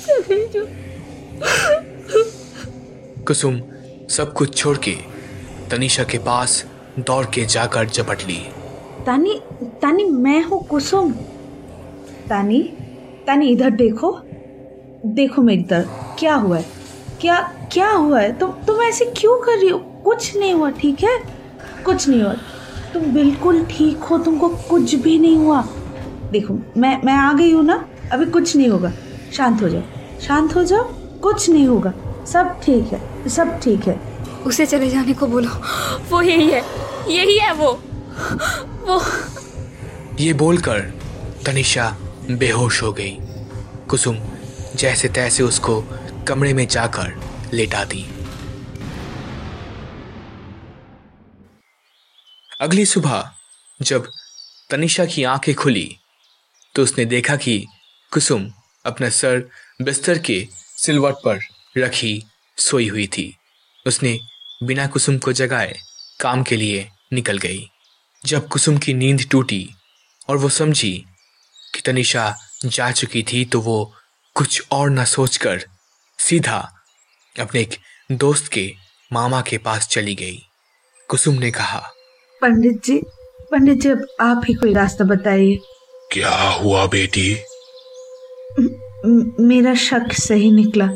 चली 0.00 0.46
जाओ। 0.48 0.66
कुसुम 3.26 3.60
सब 4.10 4.32
कुछ 4.36 4.56
छोड़ 4.56 4.76
के 4.78 4.96
तनिषा 5.70 6.04
के 6.04 6.18
पास 6.18 6.64
दौड़ 6.98 7.24
के 7.26 7.44
जाकर 7.46 7.88
झपट 7.88 8.22
ली। 8.26 8.38
तानी 9.06 9.40
तानी 9.82 10.04
मैं 10.04 10.42
हूँ 10.42 10.62
कुसुम। 10.66 11.12
तानी 12.28 12.62
तानी 13.26 13.48
इधर 13.48 13.70
देखो। 13.70 14.10
देखो 15.06 15.42
मेरी 15.42 15.62
तरफ़ 15.62 15.88
क्या 16.18 16.34
हुआ 16.34 16.58
है? 16.58 16.66
क्या 17.20 17.52
क्या 17.72 17.90
हुआ 17.90 18.20
है? 18.20 18.38
तुम 18.38 18.50
तुम 18.50 18.82
ऐसे 18.82 19.04
क्यों 19.04 19.40
कर 19.40 19.58
रही 19.58 19.68
हो? 19.68 19.78
कुछ 19.78 20.36
नहीं 20.36 20.54
हुआ 20.54 20.70
ठीक 20.70 21.02
है? 21.04 21.18
कुछ 21.84 22.08
नहीं 22.08 22.22
हुआ। 22.22 22.32
तुम 22.92 23.02
बिल्कुल 23.02 23.64
ठीक 23.64 23.98
हो 23.98 24.18
तुमको 24.18 24.48
कुछ 24.48 24.94
भी 24.94 25.18
नहीं 25.18 25.36
हुआ। 25.36 25.62
देखो 26.32 26.58
मैं 26.76 27.02
मैं 27.04 27.14
आ 27.14 27.32
गई 27.32 27.52
हूँ 27.52 27.64
ना 27.64 27.88
अभी 28.12 28.26
कुछ 28.26 28.56
नहीं 28.56 28.68
होगा। 28.68 28.92
शांत 29.32 29.62
हो 29.62 29.68
जाओ। 29.68 29.82
शांत 30.20 30.56
हो 30.56 30.64
जाओ 30.64 30.84
कुछ 31.22 31.50
नहीं 31.50 31.66
होगा। 31.66 31.92
सब 32.26 32.60
ठीक 32.62 32.92
है 32.92 33.28
सब 33.28 33.60
ठीक 33.60 33.86
है। 33.86 34.00
उसे 34.46 34.66
चले 34.66 34.90
जाने 34.90 35.14
को 35.14 35.26
बोलो। 35.26 35.50
वो 36.10 36.22
यही 36.22 36.50
है 36.50 36.62
यही 37.08 37.38
है 37.38 37.52
वो। 37.54 37.72
वो। 38.88 39.00
ये 40.20 40.32
बोलकर 40.32 40.80
तनिषा 41.46 41.96
बेहोश 42.30 42.82
हो 42.82 42.92
गई। 42.92 43.18
कुसुम 43.88 44.16
जैसे 44.76 45.08
तैसे 45.08 45.42
उसको 45.42 45.82
कमरे 46.28 46.52
में 46.52 46.66
जाकर 46.68 47.12
लेटा 47.54 47.84
दी 47.84 48.02
अगली 52.60 52.84
सुबह, 52.86 53.30
जब 53.82 54.10
तनिषा 54.70 55.04
की 55.04 55.24
आँखें 55.24 55.54
खुली 55.54 55.96
तो 56.74 56.82
उसने 56.82 57.04
देखा 57.04 57.36
कि 57.36 57.66
कुसुम 58.12 58.50
अपना 58.86 59.08
सर 59.08 59.48
बिस्तर 59.82 60.18
के 60.18 60.46
सिलवट 60.76 61.14
पर 61.14 61.38
रखी 61.78 62.22
सोई 62.56 62.88
हुई 62.88 63.06
थी। 63.06 63.36
उसने 63.86 64.18
बिना 64.62 64.86
कुसुम 64.86 65.18
को 65.18 65.32
जगाए 65.32 65.78
काम 66.20 66.42
के 66.42 66.56
लिए 66.56 66.88
निकल 67.12 67.38
गई। 67.38 67.70
जब 68.24 68.48
कुसुम 68.48 68.78
की 68.78 68.94
नींद 68.94 69.26
टूटी 69.30 69.68
और 70.28 70.36
वो 70.36 70.48
समझी 70.48 70.92
कि 71.74 71.80
तनिषा 71.80 72.36
जा 72.64 72.90
चुकी 72.90 73.22
थी 73.22 73.44
तो 73.44 73.60
वो 73.60 73.94
कुछ 74.34 74.62
और 74.72 74.90
न 74.90 75.04
सोचकर 75.04 75.64
सीधा 76.18 76.72
अपने 77.40 77.60
एक 77.60 77.76
दोस्त 78.12 78.52
के 78.52 78.72
मामा 79.12 79.40
के 79.40 79.58
पास 79.58 79.88
चली 79.88 80.14
गई। 80.14 80.38
कुसुम 81.08 81.34
ने 81.34 81.50
कहा 81.50 81.78
पंडित 82.42 82.84
जी 82.84 83.02
पंडित 83.50 83.80
जी 83.80 83.88
अब 83.88 84.06
आप 84.20 84.42
ही 84.48 84.54
कोई 84.54 84.74
रास्ता 84.74 85.04
बताइए। 85.04 85.58
क्या 86.12 86.50
हुआ 86.50 86.86
बेटी? 86.86 87.36
म- 89.06 89.32
मेरा 89.40 89.74
शक 89.74 90.12
सही 90.12 90.50
निकला। 90.52 90.86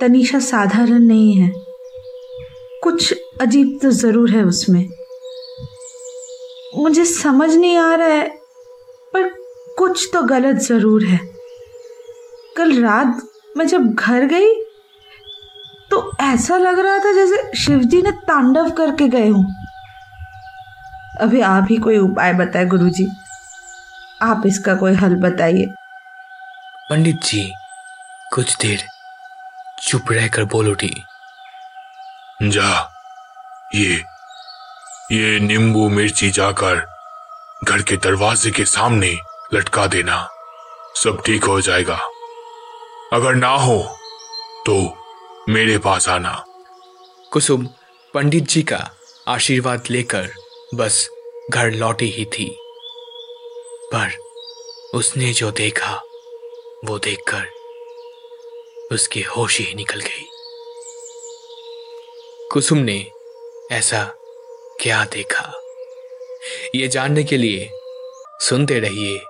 तनीषा 0.00 0.38
साधारण 0.38 0.98
नहीं 0.98 1.34
है। 1.34 1.52
कुछ 2.82 3.14
अजीब 3.40 3.78
तो 3.82 3.90
ज़रूर 3.90 4.30
है 4.30 4.44
उसमें। 4.44 4.88
मुझे 6.82 7.04
समझ 7.04 7.50
नहीं 7.50 7.76
आ 7.76 7.94
रहा 7.94 8.08
है 8.08 8.28
पर 9.12 9.28
कुछ 9.78 10.10
तो 10.12 10.22
गलत 10.22 10.56
ज़रूर 10.56 11.04
है। 11.04 11.33
कल 12.56 12.82
रात 12.82 13.22
मैं 13.56 13.66
जब 13.66 13.86
घर 13.94 14.24
गई 14.24 14.54
तो 15.90 15.98
ऐसा 16.20 16.56
लग 16.56 16.78
रहा 16.78 16.98
था 16.98 17.12
जैसे 17.12 17.56
शिवजी 17.56 18.02
ने 18.02 18.10
तांडव 18.28 18.70
करके 18.70 19.08
गए 19.08 19.28
हों। 19.28 19.44
अभी 21.20 21.40
आप 21.40 21.66
ही 21.70 21.76
कोई 21.76 21.98
उपाय 21.98 22.32
बताए 22.32 22.64
गुरुजी। 22.66 23.06
आप 24.22 24.42
इसका 24.46 24.74
कोई 24.74 24.94
हल 24.94 25.14
बताइए। 25.16 25.66
पंडित 26.90 27.20
जी 27.24 27.50
कुछ 28.34 28.56
देर 28.56 28.84
चुप 29.82 30.12
रहकर 30.12 30.44
बोल 30.44 30.68
उठी। 30.68 30.94
जा 32.42 32.70
ये 33.74 34.02
ये 35.12 35.38
नींबू 35.40 35.88
मिर्ची 35.88 36.30
जाकर 36.30 36.86
घर 37.64 37.82
के 37.82 37.96
दरवाजे 37.96 38.50
के 38.50 38.64
सामने 38.64 39.16
लटका 39.54 39.86
देना। 39.86 40.26
सब 40.96 41.22
ठीक 41.26 41.44
हो 41.44 41.60
जाएगा। 41.60 41.98
अगर 43.14 43.34
ना 43.34 43.48
हो 43.48 43.96
तो 44.66 44.96
मेरे 45.48 45.78
पास 45.78 46.08
आना। 46.08 46.44
कुसुम, 47.32 47.68
पंडित 48.14 48.42
जी 48.42 48.62
का 48.62 48.90
आशीर्वाद 49.28 49.84
लेकर 49.90 50.30
बस 50.74 51.10
घर 51.50 51.70
लौटी 51.70 52.10
ही 52.10 52.24
थी। 52.24 52.58
पर 53.94 54.16
उसने 54.94 55.32
जो 55.32 55.50
देखा, 55.50 55.94
वो 56.84 56.98
देखकर 56.98 57.44
उसकी 58.92 59.22
होश 59.22 59.60
ही 59.60 59.74
निकल 59.74 60.00
गई। 60.00 60.28
कुसुम 62.52 62.78
ने 62.78 63.10
ऐसा 63.72 64.04
क्या 64.80 65.04
देखा? 65.04 65.52
ये 66.74 66.88
जानने 66.88 67.24
के 67.24 67.36
लिए 67.36 67.70
सुनते 68.40 68.80
रहिए 68.80 69.20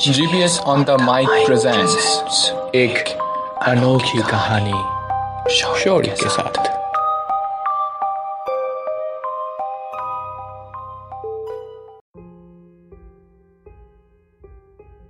GPS 0.00 0.54
on 0.66 0.84
the 0.84 0.94
mic 0.98 1.28
presents 1.46 2.04
एक 2.74 3.08
अनोखी 3.68 4.18
कहानी 4.18 5.50
शौर्य 5.54 6.14
के 6.22 6.28
साथ 6.28 6.58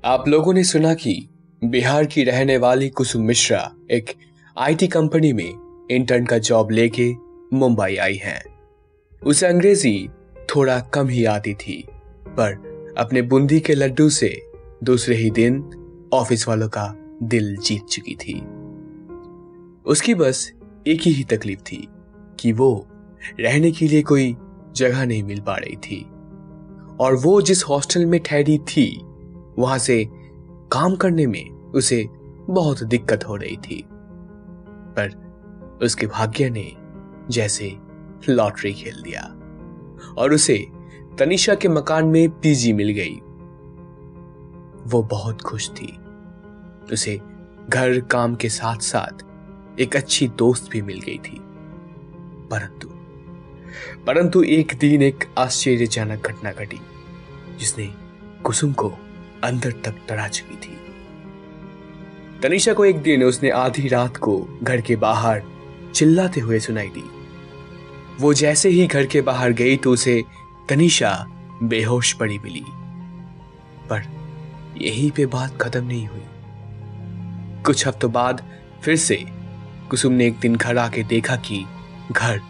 आप 0.04 0.24
लोगों 0.28 0.52
ने 0.52 0.64
सुना 0.64 0.94
कि 0.94 1.28
बिहार 1.64 2.04
की 2.04 2.24
रहने 2.24 2.56
वाली 2.56 2.88
कुसुम 2.88 3.22
मिश्रा 3.22 3.72
एक 3.90 4.14
आईटी 4.58 4.88
कंपनी 4.88 5.32
में 5.32 5.88
इंटर्न 5.90 6.26
का 6.26 6.38
जॉब 6.38 6.70
लेके 6.70 7.12
मुंबई 7.52 7.96
आई 7.96 8.16
हैं। 8.16 8.42
उसे 9.22 9.46
अंग्रेज़ी 9.46 10.10
थोड़ा 10.56 10.80
कम 10.80 11.08
ही 11.08 11.24
आती 11.24 11.54
थी 11.54 11.84
पर 12.28 12.94
अपने 12.98 13.22
बूंदी 13.22 13.60
के 13.60 13.74
लड्डू 13.74 14.08
से 14.10 14.49
दूसरे 14.84 15.16
ही 15.16 15.30
दिन 15.30 15.70
ऑफ़िस 16.12 16.48
वालों 16.48 16.68
का 16.68 16.94
दिल 17.22 17.56
जीत 17.56 17.84
चुकी 17.84 18.14
थी। 18.14 18.40
उसकी 19.86 20.14
बस 20.14 20.52
एक 20.86 21.00
ही 21.00 21.12
ही 21.12 21.24
तकलीफ़ 21.24 21.60
थी 21.60 21.88
कि 22.40 22.52
वो 22.52 22.86
रहने 23.40 23.72
के 23.72 23.88
लिए 23.88 24.02
कोई 24.02 24.36
जगह 24.76 25.04
नहीं 25.04 25.22
मिल 25.22 25.40
पा 25.40 25.56
रही 25.56 25.76
थी। 25.76 26.02
और 27.00 27.16
वो 27.16 27.42
जिस 27.42 27.64
हॉस्टल 27.64 28.06
में 28.06 28.20
ठहरी 28.22 28.58
थी, 28.58 29.00
वहाँ 29.58 29.78
से 29.78 30.08
काम 30.72 30.96
करने 30.96 31.26
में 31.26 31.50
उसे 31.50 32.08
बहुत 32.50 32.82
दिक्कत 32.82 33.24
हो 33.28 33.36
रही 33.36 33.56
थी। 33.56 33.84
पर 34.96 35.30
उसके 35.82 36.06
भाग्य 36.06 36.50
ने 36.50 36.72
जैसे 37.30 37.76
लॉटरी 38.28 38.72
खेल 38.72 39.02
दिया 39.02 39.22
और 40.18 40.32
उसे 40.32 40.66
तनिषा 41.18 41.54
के 41.54 41.68
मकान 41.68 42.06
में 42.06 42.30
पीजी 42.30 42.72
मिल 42.72 42.88
गई। 42.88 43.20
वो 44.90 45.02
बहुत 45.02 45.42
खुश 45.42 45.70
थी। 45.70 45.98
उसे 46.92 47.20
घर 47.68 48.00
काम 48.00 48.34
के 48.34 48.48
साथ 48.48 48.76
साथ 48.76 49.24
एक 49.80 49.96
अच्छी 49.96 50.28
दोस्त 50.28 50.70
भी 50.70 50.82
मिल 50.82 51.00
गई 51.00 51.18
थी। 51.18 51.40
परंतु 52.50 52.88
परंतु 54.06 54.42
एक 54.42 54.72
दिन 54.80 55.02
एक 55.02 55.24
आश्चर्यजनक 55.38 56.26
घटना 56.26 56.52
घटी, 56.52 56.80
जिसने 57.58 57.94
कुसुम 58.44 58.72
को 58.72 58.92
अंदर 59.44 59.72
तक 59.72 59.94
डरा 60.08 60.28
चुकी 60.28 60.56
थी। 60.56 60.76
तनिषा 62.42 62.72
को 62.72 62.84
एक 62.84 63.02
दिन 63.02 63.24
उसने 63.24 63.50
आधी 63.50 63.88
रात 63.88 64.16
को 64.16 64.46
घर 64.62 64.80
के 64.80 64.96
बाहर 64.96 65.42
चिल्लाते 65.94 66.40
हुए 66.40 66.60
सुनाई 66.60 66.88
दी। 66.88 67.04
वो 68.20 68.34
जैसे 68.34 68.68
ही 68.68 68.86
घर 68.86 69.06
के 69.06 69.20
बाहर 69.20 69.52
गई 69.52 69.76
तो 69.76 69.90
उसे 69.90 70.24
तनिषा 70.68 71.26
बेहोश 71.62 72.12
पड़ी 72.12 72.38
मिली। 72.38 72.64
यहीं 74.80 75.10
पे 75.10 75.26
बात 75.26 75.62
खत्म 75.62 75.84
नहीं 75.84 76.06
हुई। 76.06 76.22
कुछ 77.62 77.86
हफ्तों 77.86 78.12
बाद 78.12 78.42
फिर 78.82 78.96
से 78.96 79.24
कुसुम 79.90 80.12
ने 80.12 80.26
एक 80.26 80.38
दिन 80.38 80.56
घर 80.56 80.78
आके 80.78 81.02
देखा 81.02 81.36
कि 81.36 81.64
घर 82.12 82.40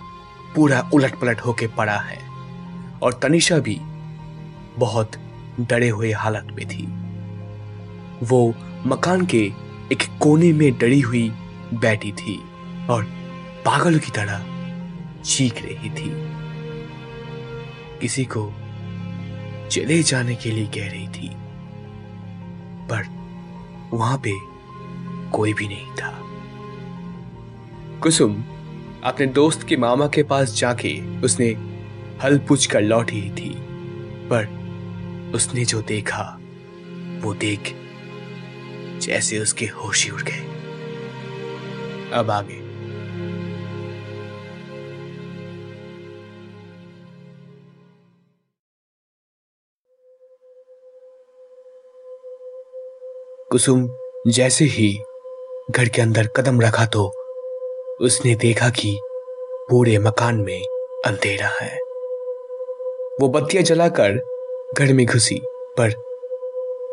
पूरा 0.56 0.90
उलट 0.94 1.20
पलट 1.20 1.40
होके 1.40 1.66
पड़ा 1.66 1.96
है 1.96 2.18
और 3.02 3.12
तनिषा 3.12 3.58
भी 3.58 3.80
बहुत 4.78 5.12
डरे 5.60 5.88
हुए 5.88 6.12
हालत 6.12 6.48
में 6.52 6.68
थी। 6.68 6.86
वो 8.26 8.54
मकान 8.86 9.26
के 9.26 9.42
एक 9.92 10.18
कोने 10.20 10.52
में 10.52 10.78
डरी 10.78 11.00
हुई 11.00 11.28
बैठी 11.74 12.12
थी 12.12 12.42
और 12.90 13.04
पागल 13.64 13.98
की 13.98 14.10
तरह 14.10 14.44
चीख 15.22 15.62
रही 15.62 15.90
थी। 15.90 16.10
किसी 18.00 18.24
को 18.24 18.52
चले 19.70 20.02
जाने 20.02 20.34
के 20.34 20.50
लिए 20.50 20.66
कह 20.66 20.90
रही 20.90 21.08
थी। 21.08 21.36
पर 22.92 23.06
वहाँ 23.96 24.18
पे 24.26 24.32
कोई 25.30 25.52
भी 25.54 25.68
नहीं 25.68 25.90
था। 25.92 26.16
कुसुम 28.02 28.44
अपने 29.04 29.26
दोस्त 29.26 29.66
के 29.68 29.76
मामा 29.76 30.06
के 30.06 30.22
पास 30.22 30.54
जाके 30.54 31.20
उसने 31.20 31.48
हल 32.24 32.38
पूछ 32.38 32.66
कर 32.66 32.80
लौटी 32.80 33.22
थी, 33.30 33.50
पर 34.28 35.32
उसने 35.34 35.64
जो 35.64 35.82
देखा, 35.82 36.38
वो 37.20 37.34
देख 37.34 37.74
जैसे 39.00 39.38
उसके 39.38 39.66
होश 39.66 40.10
उड़ 40.12 40.22
गए। 40.22 40.46
अब 42.12 42.30
आगे। 42.30 42.69
कुसुम, 53.50 53.88
जैसे 54.26 54.64
ही 54.64 54.88
घर 55.70 55.88
के 55.88 56.02
अंदर 56.02 56.26
कदम 56.26 56.60
रखा 56.60 56.84
तो 56.86 57.04
उसने 58.00 58.34
देखा 58.34 58.68
कि 58.70 58.92
पूरे 59.70 59.96
मकान 59.98 60.36
में 60.40 60.60
अंधेरा 61.06 61.48
है। 61.60 61.78
वो 63.20 63.28
बत्तियाँ 63.28 63.64
जलाकर 63.64 64.20
घर 64.78 64.92
में 64.92 65.04
घुसी, 65.06 65.40
पर 65.78 65.90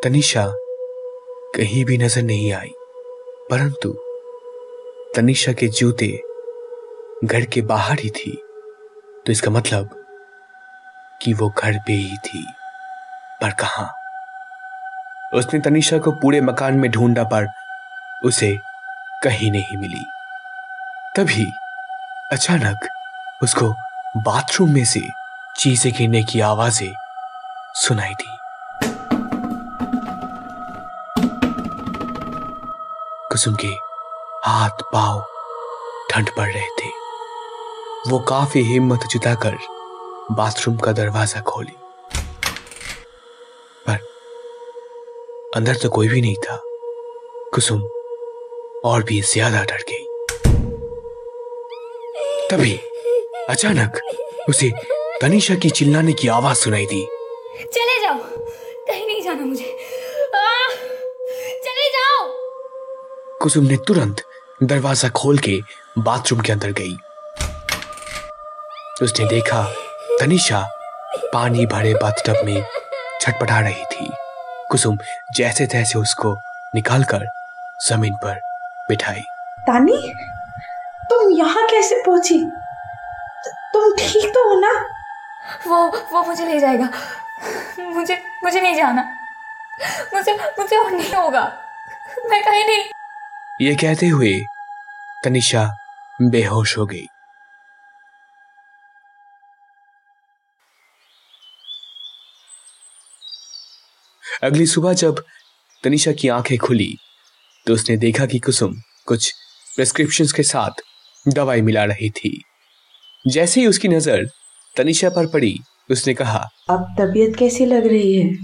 तनिषा 0.03 0.45
कहीं 1.55 1.83
भी 1.85 1.97
नज़र 1.97 2.21
नहीं 2.21 2.51
आई। 2.53 2.73
परंतु 3.51 3.93
तनिषा 5.15 5.53
के 5.53 5.67
जूते 5.69 6.09
घर 7.23 7.45
के 7.45 7.61
बाहर 7.63 7.99
ही 7.99 8.09
थी 8.09 8.35
तो 9.25 9.31
इसका 9.31 9.51
मतलब 9.51 9.89
कि 11.21 11.33
वो 11.33 11.53
घर 11.57 11.79
पे 11.87 11.93
ही 11.93 12.17
थी। 12.25 12.45
पर 13.41 13.53
कहाँ? 13.61 13.89
उसने 15.33 15.59
तनिषा 15.59 15.97
को 15.97 16.11
पूरे 16.11 16.41
मकान 16.41 16.73
में 16.73 16.89
ढूंढा, 16.91 17.23
पर 17.23 17.47
उसे 18.25 18.57
कहीं 19.23 19.51
नहीं 19.51 19.77
मिली। 19.77 20.05
तभी 21.15 21.45
अचानक 22.31 22.87
उसको 23.43 23.69
बाथरूम 24.17 24.69
में 24.69 24.85
से 24.85 25.01
चीज़ें 25.55 25.91
गिरने 25.93 26.23
की 26.23 26.39
आवाज़ें 26.39 26.93
सुनाई 27.75 28.13
दी। 28.13 28.37
कुसुम 33.31 33.55
के 33.55 33.73
हाथ 34.45 34.83
पाव 34.93 35.25
ठंड 36.11 36.29
पड़ 36.37 36.47
रहे 36.47 36.69
थे। 36.79 36.89
वो 38.09 38.19
काफ़ी 38.19 38.61
हिम्मत 38.63 39.07
जुटाकर 39.11 39.57
बाथरूम 40.31 40.77
का 40.77 40.91
दरवाज़ा 40.91 41.41
खोली। 41.41 41.75
अंदर 45.57 45.75
तो 45.75 45.89
कोई 45.89 46.07
भी 46.07 46.21
नहीं 46.21 46.35
था। 46.35 46.61
कुसुम 47.53 47.81
और 48.85 49.03
भी 49.03 49.21
ज़्यादा 49.21 49.63
डर 49.63 49.83
गई। 49.89 50.03
तभी 52.51 52.79
अचानक 53.49 53.99
उसे 54.49 54.69
तनिषा 55.21 55.55
की 55.55 55.69
चिल्लाने 55.69 56.13
की 56.13 56.27
आवाज़ 56.27 56.57
सुनाई 56.57 56.85
दी। 56.85 57.01
चले 57.73 58.01
जाओ। 58.01 58.17
कहीं 58.87 59.05
नहीं 59.07 59.21
जाना 59.21 59.45
मुझे। 59.45 59.71
आ, 60.35 60.67
चले 61.65 61.89
जाओ। 61.89 62.27
कुसुम 63.41 63.65
ने 63.65 63.77
तुरंत 63.77 64.23
दरवाज़ा 64.63 65.09
खोल 65.09 65.37
के 65.37 65.59
बाथरूम 65.99 66.41
के 66.41 66.51
अंदर 66.51 66.71
गई। 66.71 66.95
उसने 69.01 69.27
देखा 69.27 69.63
तनिषा 70.19 70.61
पानी 71.33 71.65
भरे 71.65 71.93
बाथटब 71.93 72.45
में 72.45 72.63
छटपटा 73.21 73.59
रही 73.59 73.83
थी। 73.85 74.09
कुसुम 74.71 74.97
जैसे 75.35 75.65
तैसे 75.67 75.99
उसको 75.99 76.37
निकालकर 76.75 77.25
ज़मीन 77.87 78.13
पर 78.13 78.39
बिठाई। 78.89 79.21
तानी 79.67 80.13
तुम 81.09 81.29
यहाँ 81.31 81.67
कैसे 81.67 82.01
पहुँची? 82.05 82.39
तुम 83.73 83.95
ठीक 83.95 84.29
तो 84.29 84.47
हो 84.49 84.59
ना? 84.59 84.73
वो 85.67 85.87
वो 86.13 86.23
मुझे 86.23 86.45
ले 86.45 86.59
जाएगा। 86.59 86.89
मुझे 87.79 88.21
मुझे 88.43 88.61
नहीं 88.61 88.75
जाना। 88.75 89.01
मुझे 90.13 90.33
मुझे 90.59 90.77
और 90.77 90.91
नहीं 90.91 91.13
होगा। 91.13 91.43
मैं 92.29 92.41
कहीं 92.43 92.65
नहीं। 92.65 92.83
ये 93.61 93.75
कहते 93.75 94.07
हुए 94.07 94.33
तनिषा 95.23 95.77
बेहोश 96.21 96.77
हो 96.77 96.85
गई। 96.85 97.07
अगली 104.43 104.65
सुबह 104.65 104.93
जब 104.93 105.23
तनिषा 105.83 106.11
की 106.11 106.27
आँखें 106.27 106.57
खुली 106.57 106.95
तो 107.67 107.73
उसने 107.73 107.95
देखा 107.97 108.25
कि 108.25 108.39
कुसुम 108.39 108.73
कुछ 109.07 109.31
प्रिस्क्रिप्शंस 109.75 110.31
के 110.31 110.43
साथ 110.43 110.81
दवाई 111.25 111.61
मिला 111.61 111.83
रही 111.83 112.09
थी। 112.09 112.31
जैसे 113.25 113.61
ही 113.61 113.67
उसकी 113.67 113.87
नज़र 113.87 114.25
तनिषा 114.75 115.09
पर 115.09 115.25
पड़ी 115.25 115.53
उसने 115.91 116.13
कहा 116.13 116.47
अब 116.69 116.95
तबीयत 116.99 117.35
कैसी 117.35 117.65
लग 117.65 117.87
रही 117.87 118.15
है? 118.15 118.35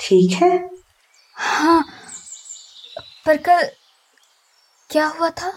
ठीक 0.00 0.32
है? 0.32 0.68
हाँ 1.36 1.84
पर 3.26 3.36
कल 3.36 3.68
क्या 4.90 5.06
हुआ 5.08 5.30
था? 5.30 5.52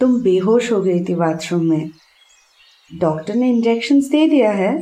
तुम 0.00 0.20
बेहोश 0.22 0.72
हो 0.72 0.80
गई 0.80 1.04
थी 1.04 1.14
बाथरूम 1.14 1.64
में। 1.64 1.90
डॉक्टर 2.90 3.34
ने 3.34 3.50
इंजेक्शन 3.50 4.00
दे 4.00 4.26
दिया 4.28 4.50
है 4.52 4.74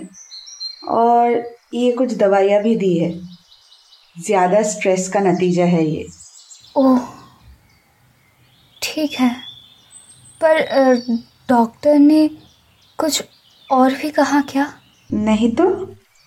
और 0.90 1.42
ये 1.74 1.92
कुछ 1.92 2.14
दवाइयाँ 2.14 2.62
भी 2.62 2.76
दी 2.76 2.98
है। 2.98 3.12
ज़्यादा 4.16 4.62
स्ट्रेस 4.62 5.08
का 5.08 5.20
नतीजा 5.20 5.64
है 5.66 5.84
ये। 5.84 6.06
ओह 6.76 7.00
ठीक 8.82 9.12
है। 9.12 9.30
पर 10.40 11.22
डॉक्टर 11.48 11.98
ने 11.98 12.28
कुछ 12.98 13.22
और 13.68 13.94
भी 13.94 14.10
कहा 14.10 14.40
क्या? 14.50 14.72
नहीं 15.10 15.50
तो? 15.50 15.64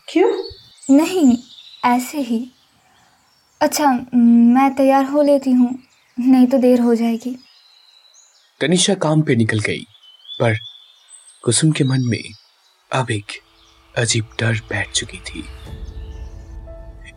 क्यों? 0.08 0.32
नहीं 0.89 1.38
ऐसे 1.86 2.21
ही। 2.21 2.39
अच्छा 3.62 3.91
मैं 4.13 4.73
तैयार 4.76 5.06
हो 5.06 5.21
लेती 5.21 5.52
हूँ 5.52 5.78
नहीं 6.17 6.47
तो 6.47 6.58
देर 6.58 6.82
हो 6.82 6.95
जाएगी। 6.95 7.36
तनिषा 8.62 8.93
काम 8.97 9.21
पे 9.21 9.36
निकल 9.36 9.60
गई 9.60 9.84
पर 10.39 10.58
कुसुम 11.43 11.71
के 11.71 11.84
मन 11.84 12.08
में 12.10 12.21
अब 12.91 13.12
एक 13.12 13.39
अजीब 13.95 14.30
डर 14.39 14.62
बैठ 14.69 14.91
चुकी 14.91 15.17
थी। 15.19 15.43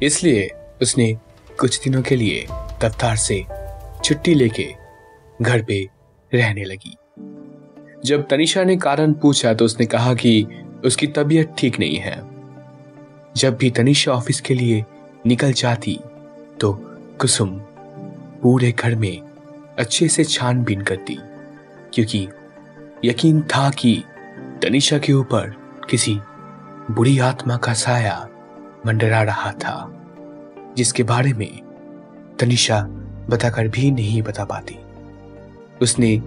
इसलिए 0.02 0.48
उसने 0.82 1.12
कुछ 1.58 1.82
दिनों 1.84 2.02
के 2.02 2.16
लिए 2.16 2.46
दफ्तार 2.82 3.16
से 3.16 3.44
छुट्टी 4.04 4.34
लेके 4.34 4.68
घर 5.42 5.62
पे 5.62 5.82
रहने 6.32 6.64
लगी। 6.64 6.96
जब 8.04 8.26
तनिषा 8.28 8.64
ने 8.64 8.76
कारण 8.76 9.12
पूछा 9.12 9.54
तो 9.54 9.64
उसने 9.64 9.86
कहा 9.86 10.14
कि 10.14 10.42
उसकी 10.84 11.06
तबीयत 11.06 11.54
ठीक 11.58 11.78
नहीं 11.80 11.96
है। 11.96 12.16
जब 13.36 13.56
भी 13.56 13.70
तनिषा 13.70 14.12
ऑफ़िस 14.12 14.40
के 14.40 14.54
लिए 14.54 14.84
निकल 15.26 15.52
जाती 15.52 15.98
तो 16.60 16.72
कुसुम 17.20 17.58
पूरे 18.42 18.72
घर 18.72 18.94
में 18.94 19.20
अच्छे 19.78 20.08
से 20.08 20.24
छानबीन 20.24 20.80
करती, 20.80 21.18
क्योंकि 21.94 22.28
यकीन 23.04 23.42
था 23.42 23.68
कि 23.70 24.02
तनिषा 24.62 24.98
के 24.98 25.12
ऊपर 25.12 25.54
किसी 25.90 26.18
बुरी 26.90 27.18
आत्मा 27.18 27.56
का 27.56 27.72
साया 27.74 28.28
मंडरा 28.86 29.22
रहा 29.22 29.52
था। 29.54 29.99
जिसके 30.76 31.02
बारे 31.02 31.32
में 31.32 31.60
तनिषा 32.40 32.80
बताकर 33.30 33.68
भी 33.68 33.90
नहीं 33.90 34.22
बता 34.22 34.44
पाती। 34.44 34.78
उसने 35.82 36.22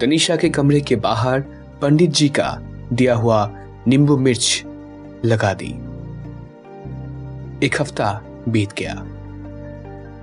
तनिषा 0.00 0.36
के 0.36 0.48
कमरे 0.48 0.80
के 0.80 0.96
बाहर 0.96 1.40
पंडित 1.82 2.10
जी 2.10 2.28
का 2.28 2.58
दिया 2.92 3.14
हुआ 3.14 3.54
नींबू 3.86 4.16
मिर्च 4.16 4.64
लगा 5.24 5.54
दी। 5.54 5.70
एक 7.66 7.80
हफ़्ता 7.80 8.22
बीत 8.48 8.72
गया। 8.72 9.04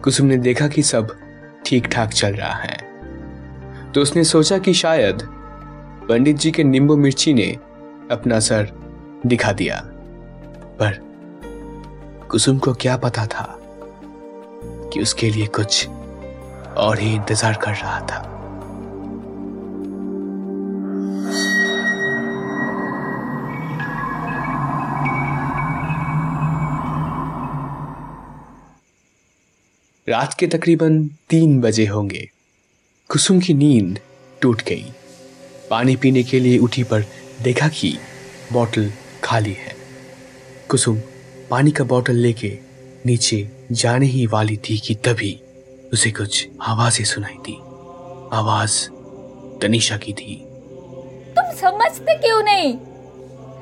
कुसुम 0.03 0.27
ने 0.27 0.37
देखा 0.37 0.67
कि 0.67 0.83
सब 0.83 1.17
ठीक 1.65 1.87
ठाक 1.87 2.09
चल 2.09 2.33
रहा 2.33 2.53
है। 2.53 2.77
तो 3.91 4.01
उसने 4.01 4.23
सोचा 4.23 4.57
कि 4.57 4.73
शायद 4.73 5.17
पंडित 6.09 6.37
जी 6.37 6.51
के 6.51 6.63
नींबू 6.63 6.95
मिर्ची 6.95 7.33
ने 7.33 7.57
अपना 8.11 8.39
सर 8.39 8.71
दिखा 9.25 9.51
दिया। 9.51 9.81
पर 10.79 10.99
कुसुम 12.29 12.57
को 12.57 12.73
क्या 12.73 12.97
पता 12.97 13.25
था? 13.25 13.59
कि 14.95 15.01
उसके 15.01 15.29
लिए 15.29 15.45
कुछ 15.45 15.87
और 16.77 16.99
ही 16.99 17.13
इंतज़ार 17.15 17.53
कर 17.53 17.71
रहा 17.71 17.99
था। 18.01 18.23
रात 30.07 30.33
के 30.33 30.47
तकरीबन 30.47 31.07
तीन 31.29 31.59
बजे 31.61 31.85
होंगे। 31.85 32.29
कुसुम 33.09 33.39
की 33.39 33.53
नींद 33.53 33.99
टूट 34.41 34.61
गई। 34.61 34.85
पानी 35.69 35.95
पीने 35.95 36.23
के 36.23 36.39
लिए 36.39 36.57
उठी 36.57 36.83
पर 36.83 37.05
देखा 37.41 37.67
कि 37.67 37.97
बोतल 38.53 38.91
खाली 39.23 39.53
है। 39.53 39.75
कुसुम 40.69 40.99
पानी 41.49 41.71
का 41.71 41.83
बोतल 41.83 42.15
लेके 42.15 42.57
नीचे 43.05 43.43
जाने 43.71 44.05
ही 44.05 44.25
वाली 44.25 44.57
थी 44.57 44.77
कि 44.77 44.95
तभी 44.95 45.39
उसे 45.93 46.11
कुछ 46.11 46.47
आवाज़ें 46.61 47.05
सुनाई 47.05 47.37
दी। 47.45 47.57
आवाज़ 48.37 48.89
तनिषा 49.59 49.97
की 49.97 50.13
थी। 50.13 50.35
तुम 51.37 51.51
समझते 51.55 52.17
क्यों 52.17 52.43
नहीं? 52.43 52.73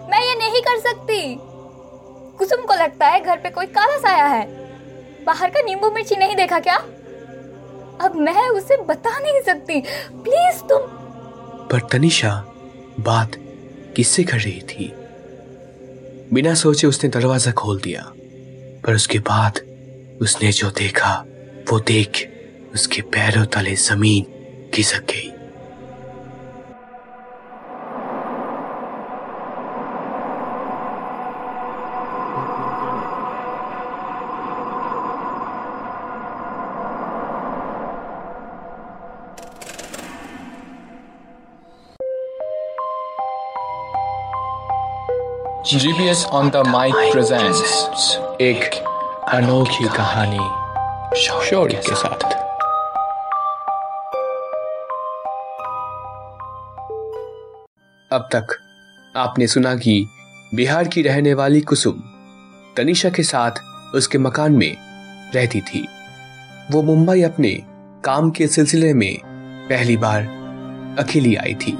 मैं 0.09 0.21
ये 0.25 0.35
नहीं 0.35 0.61
कर 0.61 0.79
सकती। 0.79 1.35
कुसुम 2.37 2.65
को 2.65 2.73
लगता 2.73 3.07
है 3.07 3.21
घर 3.21 3.37
पे 3.37 3.49
कोई 3.49 3.65
काला 3.65 3.97
साया 3.97 4.25
है। 4.25 4.45
बाहर 5.25 5.49
का 5.49 5.61
नींबू 5.61 5.91
मिर्ची 5.91 6.15
नहीं 6.15 6.35
देखा 6.35 6.59
क्या? 6.59 6.75
अब 8.01 8.15
मैं 8.15 8.49
उसे 8.49 8.77
बता 8.77 9.19
नहीं 9.19 9.41
सकती। 9.41 9.81
प्लीज़ 10.11 10.63
तुम 10.63 10.81
पर 11.67 11.87
तनिषा 11.91 12.45
बात 12.99 13.31
किससे 13.95 14.23
कर 14.23 14.37
रही 14.37 14.61
थी? 14.61 14.93
बिना 16.33 16.53
सोचे 16.53 16.87
उसने 16.87 17.09
दरवाज़ा 17.09 17.51
खोल 17.51 17.79
दिया 17.81 18.11
पर 18.85 18.93
उसके 18.93 19.19
बाद 19.19 19.59
उसने 20.23 20.51
जो 20.51 20.69
देखा 20.77 21.13
वो 21.69 21.79
देख 21.91 22.27
उसके 22.73 23.01
पैरों 23.13 23.45
तले 23.53 23.75
ज़मीन 23.75 24.71
खिसक 24.73 25.11
गई। 25.11 25.29
GPS 45.73 46.23
on 46.37 46.49
the 46.53 46.63
mic 46.71 46.97
presents 47.11 47.69
एक 48.41 48.92
अनोखी 49.27 49.87
कहानी 49.87 51.21
शौर्य 51.21 51.81
के 51.87 51.95
साथ। 51.95 52.23
अब 58.13 58.27
तक 58.35 58.47
आपने 59.15 59.47
सुना 59.47 59.75
कि 59.75 60.05
बिहार 60.55 60.87
की 60.87 61.01
रहने 61.01 61.33
वाली 61.33 61.61
कुसुम 61.61 62.01
तनिषा 62.77 63.09
के 63.09 63.23
साथ 63.23 63.51
उसके 63.95 64.17
मकान 64.17 64.51
में 64.51 64.75
रहती 65.35 65.61
थी। 65.61 65.85
वो 66.71 66.81
मुंबई 66.81 67.21
अपने 67.21 67.51
काम 68.05 68.31
के 68.31 68.47
सिलसिले 68.47 68.93
में 68.93 69.17
पहली 69.69 69.97
बार 69.97 70.21
अकेली 70.99 71.35
आई 71.35 71.53
थी। 71.53 71.77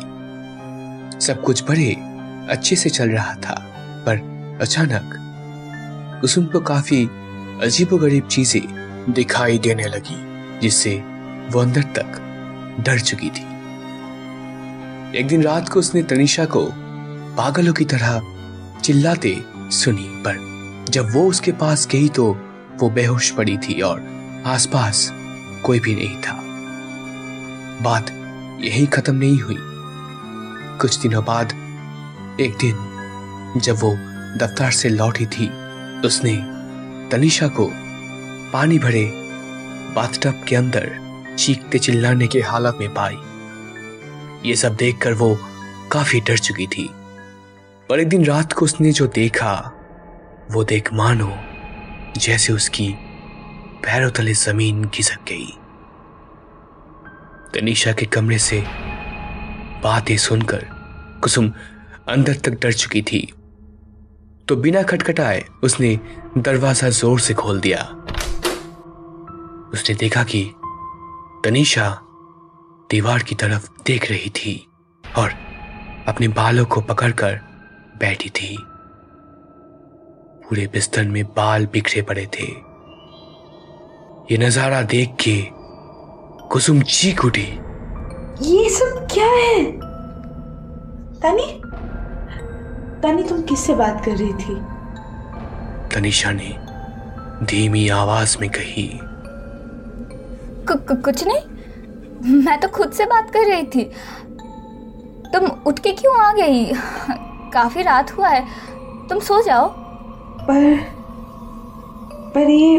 सब 1.19 1.43
कुछ 1.45 1.63
बड़े 1.63 1.95
अच्छे 2.49 2.75
से 2.75 2.89
चल 2.89 3.10
रहा 3.10 3.34
था, 3.36 3.56
पर 4.08 4.58
अचानक 4.62 5.19
कुसुम 6.21 6.45
को 6.45 6.60
काफ़ी 6.60 7.08
अजीबोगरीब 7.63 8.28
चीज़ें 8.28 9.13
दिखाई 9.13 9.58
देने 9.58 9.84
लगी, 9.84 10.15
जिससे 10.60 10.95
वो 11.52 11.60
अंदर 11.60 11.82
तक 11.82 12.19
डर 12.86 12.99
चुकी 12.99 13.30
थी। 13.30 13.43
एक 15.19 15.28
दिन 15.28 15.43
रात 15.43 15.69
को 15.69 15.80
उसने 15.80 16.04
तनिषा 16.04 16.45
को 16.45 16.65
पागलों 17.38 17.73
की 17.73 17.86
तरह 17.86 18.21
चिल्लाते 18.84 19.36
सुनी, 19.71 20.08
पर 20.28 20.86
जब 20.89 21.13
वो 21.13 21.28
उसके 21.30 21.52
पास 21.52 21.88
गई 21.88 22.10
तो 22.10 22.26
वो 22.82 22.89
बेहोश 22.89 23.32
पड़ी 23.32 23.58
थी 23.58 23.80
और 23.82 24.02
आसपास 24.45 25.10
कोई 25.65 25.80
भी 25.80 25.95
नहीं 25.95 26.21
था। 26.21 26.39
बात 27.84 28.12
यही 28.62 28.86
खत्म 28.86 29.15
नहीं 29.15 29.39
हुई। 29.39 29.58
कुछ 30.82 30.97
दिनों 30.97 31.23
बाद 31.26 31.54
एक 32.41 32.58
दिन 32.62 33.60
जब 33.60 33.76
वो 33.76 33.95
दफ्तर 34.38 34.71
से 34.71 34.89
लौटी 34.89 35.26
थी, 35.26 35.49
उसने 36.08 36.34
तनिषा 37.13 37.47
को 37.47 37.71
पानी 38.54 38.80
भरे 38.80 39.12
बाथटब 39.95 40.45
के 40.47 40.56
अंदर 40.56 40.99
चीखते 41.39 41.80
चिल्लाने 41.80 42.28
के 42.28 42.41
हालत 42.41 42.78
में 42.80 42.89
पाई। 42.93 43.17
ये 44.49 44.56
सब 44.56 44.76
देखकर 44.76 45.13
वो 45.13 45.39
काफ़ी 45.91 46.21
डर 46.21 46.38
चुकी 46.38 46.67
थी। 46.67 46.89
पर 47.89 47.99
एक 47.99 48.10
दिन 48.10 48.26
रात 48.26 48.54
को 48.54 48.65
उसने 48.65 48.91
जो 48.91 49.08
देखा, 49.08 49.71
वो 50.52 50.63
देख 50.63 50.93
मानो 50.93 51.38
जैसे 52.17 52.54
उसकी 52.54 52.95
पैरों 53.76 54.12
तले 54.12 54.34
ज़मीन 54.34 54.88
खिसक 54.88 55.19
गई। 55.30 55.58
तनिषा 57.54 57.93
के 57.93 58.06
कमरे 58.06 58.39
से 58.39 58.63
बातें 59.84 60.17
सुनकर 60.17 60.65
कुसुम 61.23 61.54
अंदर 62.10 62.34
तक 62.34 62.52
डर 62.52 62.73
चुकी 62.73 63.02
थी। 63.02 63.34
तो 64.47 64.56
बिना 64.56 64.82
खटखटाए 64.84 65.43
उसने 65.63 65.99
दरवाज़ा 66.38 66.89
ज़ोर 66.89 67.19
से 67.19 67.34
खोल 67.34 67.60
दिया। 67.60 67.79
उसने 69.73 69.95
देखा 69.95 70.23
कि 70.23 70.43
तनीषा 71.45 71.89
दीवार 72.91 73.23
की 73.23 73.36
तरफ़ 73.36 73.69
देख 73.88 74.10
रही 74.12 74.29
थी 74.29 74.56
और 75.17 75.34
अपने 76.08 76.27
बालों 76.27 76.65
को 76.65 76.82
पकड़कर 76.82 77.39
बैठी 77.99 78.29
थी। 78.29 78.58
पूरे 80.43 80.67
बिस्तर 80.67 81.08
में 81.08 81.23
बाल 81.25 81.65
बिखरे 81.65 82.01
पड़े 82.01 82.25
थे। 82.34 82.47
ये 84.32 84.38
नज़ारा 84.38 84.82
देख 84.82 85.15
के 85.27 85.38
कुसुम 86.49 86.82
चीख 86.82 87.25
उठी। 87.25 87.47
ये 88.41 88.69
सब 88.69 89.08
क्या 89.13 89.27
है? 89.27 89.63
तानी? 91.21 91.62
तानी 93.04 93.24
तुम 93.24 93.42
किससे 93.42 93.74
बात 93.76 94.06
कर 94.06 94.12
रही 94.12 94.34
थी? 94.34 94.56
तनिषा 95.96 96.32
ने 96.32 96.58
धीमी 97.46 97.88
आवाज़ 97.89 98.38
में 98.42 98.50
कही। 98.50 99.00
कु, 100.68 100.76
कु, 100.76 100.96
कुछ 100.96 101.24
नहीं 101.28 102.42
मैं 102.44 102.60
तो 102.60 102.68
खुद 102.68 102.92
से 102.92 103.06
बात 103.06 103.30
कर 103.30 103.50
रही 103.50 103.63
थी। 103.63 103.84
तुम 105.34 105.50
उठ 105.68 105.80
के 105.80 105.92
क्यों 105.92 106.16
आ 106.22 106.32
गई? 106.34 106.66
काफ़ी 107.54 107.82
रात 107.82 108.18
हुआ 108.18 108.30
है 108.30 108.46
तुम 109.10 109.20
सो 109.20 109.42
जाओ। 109.42 109.68
पर 110.42 110.78
पर 112.36 112.50
ये 112.50 112.74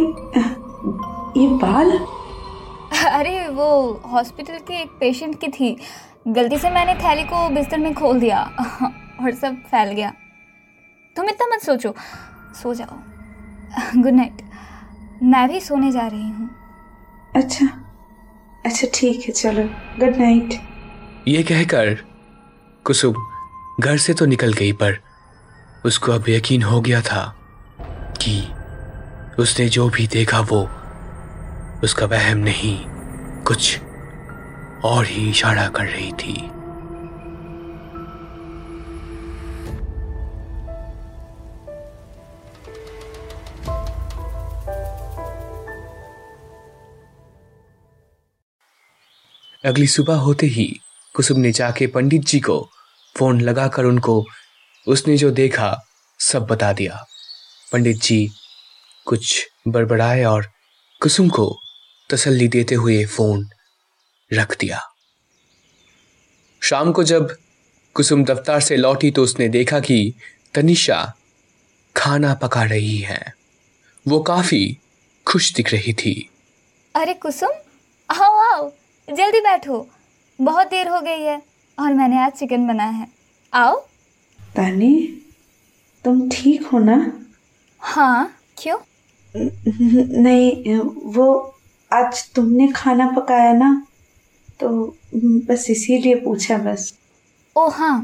ये 1.41 1.49
बाल? 1.59 1.99
अरे 3.11 3.49
वो 3.49 4.01
हॉस्पिटल 4.07 4.59
के 4.59 4.81
एक 4.83 4.91
पेशेंट 5.01 5.41
की 5.41 5.49
थी। 5.49 5.77
गलती 6.29 6.59
से 6.59 6.71
मैंने 6.71 6.95
थैली 6.95 7.23
को 7.23 7.49
बिस्तर 7.49 7.79
में 7.79 7.95
खोल 7.95 8.21
दिया। 8.21 8.51
और 9.21 9.35
सब 9.35 9.57
फैल 9.71 9.93
गया। 9.93 10.13
तुम 11.17 11.29
इतना 11.29 11.47
मत 11.47 11.63
सोचो। 11.63 11.95
सो 12.63 12.75
जाओ। 12.75 12.99
गुड 14.03 14.13
नाइट 14.13 14.43
मैं 15.23 15.49
भी 15.49 15.61
सोने 15.61 15.91
जा 15.93 16.07
रही 16.07 16.29
हूँ। 16.31 16.49
अच्छा। 17.37 17.67
अच्छा 18.67 18.87
ठीक 18.95 19.25
है 19.27 19.33
चलो। 19.33 19.63
गुड 19.99 20.17
नाइट 20.17 20.55
ये 21.29 21.43
कहकर 21.43 21.95
कुसुम 22.85 23.15
घर 23.81 23.97
से 23.97 24.15
तो 24.15 24.27
निकल 24.27 24.53
गई 24.53 24.73
पर 24.73 24.99
उसको 25.87 26.13
अब 26.13 26.29
यकीन 26.29 26.63
हो 26.63 26.81
गया 26.81 27.01
था 27.03 27.23
कि 28.23 28.43
उसने 29.39 29.69
जो 29.69 29.89
भी 29.89 30.07
देखा 30.07 30.41
वो 30.41 30.61
उसका 31.85 32.07
वहम 32.07 32.39
नहीं 32.39 32.79
कुछ 33.45 33.79
और 34.85 35.07
ही 35.07 35.29
इशारा 35.31 35.69
कर 35.69 35.87
रही 35.87 36.13
थी। 36.13 36.51
अगली 49.65 49.87
सुबह 49.87 50.15
होते 50.15 50.47
ही 50.47 50.81
कुसुम 51.15 51.39
ने 51.39 51.53
जाके 51.53 51.87
पंडित 51.87 52.23
जी 52.23 52.41
को 52.41 52.71
फ़ोन 53.19 53.41
लगाकर 53.41 53.85
उनको, 53.85 54.27
उसने 54.89 55.17
जो 55.17 55.31
देखा, 55.31 55.85
सब 56.21 56.47
बता 56.47 56.73
दिया। 56.73 57.05
पंडित 57.73 57.97
जी 57.97 58.31
कुछ 59.07 59.49
बड़बड़ाए 59.69 60.25
और 60.25 60.51
कुसुम 61.03 61.29
को 61.29 61.61
तसल्ली 62.11 62.49
देते 62.49 62.75
हुए 62.75 63.05
फ़ोन 63.05 63.49
रख 64.33 64.59
दिया। 64.59 64.81
शाम 66.63 66.93
को 66.93 67.05
जब 67.05 67.37
कुसुम 67.95 68.25
दफ्तर 68.25 68.61
से 68.61 68.77
लौटी 68.77 69.11
तो 69.11 69.23
उसने 69.23 69.49
देखा 69.49 69.81
कि 69.81 70.15
तनिषा 70.55 71.15
खाना 71.97 72.35
पका 72.35 72.63
रही 72.63 72.99
है। 72.99 73.35
वो 74.09 74.21
काफ़ी 74.21 74.79
खुश 75.27 75.53
दिख 75.55 75.73
रही 75.73 75.93
थी। 75.93 76.31
अरे 76.95 77.15
कुसुम, 77.15 77.51
आओ 78.11 78.53
आओ। 78.53 78.73
जल्दी 79.09 79.41
बैठो। 79.41 79.87
बहुत 80.39 80.67
देर 80.67 80.89
हो 80.89 81.01
गई 81.01 81.23
है 81.23 81.41
और 81.79 81.93
मैंने 81.95 82.19
आज 82.19 82.33
चिकन 82.33 82.67
बनाया 82.67 82.91
है। 82.91 83.07
आओ। 83.53 83.77
तानी 84.57 84.95
तुम 86.05 86.29
ठीक 86.29 86.67
हो 86.67 86.79
ना? 86.79 86.97
हाँ 87.83 88.31
क्यों? 88.59 88.79
नहीं 89.35 90.77
वो 91.15 91.27
आज 91.91 92.25
तुमने 92.35 92.69
खाना 92.73 93.07
पकाया 93.11 93.53
ना 93.53 93.71
तो 94.61 94.69
बस 95.49 95.67
इसीलिए 95.71 96.15
पूछा 96.15 96.59
बस। 96.59 96.93
ओ 97.57 97.69
हाँ 97.69 97.97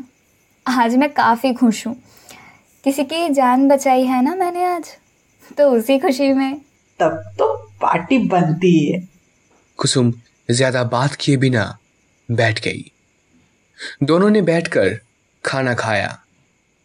आज 0.67 0.97
मैं 0.97 1.13
काफ़ी 1.13 1.53
खुश 1.55 1.87
हूँ। 1.87 1.95
किसी 2.85 3.05
की 3.05 3.29
जान 3.29 3.69
बचाई 3.69 4.05
है 4.05 4.23
ना 4.25 4.35
मैंने 4.35 4.65
आज? 4.65 4.97
तो 5.59 5.71
उसी 5.71 5.99
खुशी 5.99 6.33
में। 6.33 6.61
तब 7.01 7.23
तो 7.39 7.55
पार्टी 7.83 8.19
बनती 8.29 8.75
है। 8.87 9.01
कुसुम 9.79 10.13
ज़्यादा 10.53 10.83
बात 10.87 11.15
किए 11.15 11.37
बिना 11.37 11.65
बैठ 12.29 12.61
गई। 12.61 12.91
दोनों 14.03 14.31
ने 14.31 14.43
बैठकर 14.43 14.99
खाना 15.45 15.75
खाया 15.75 16.09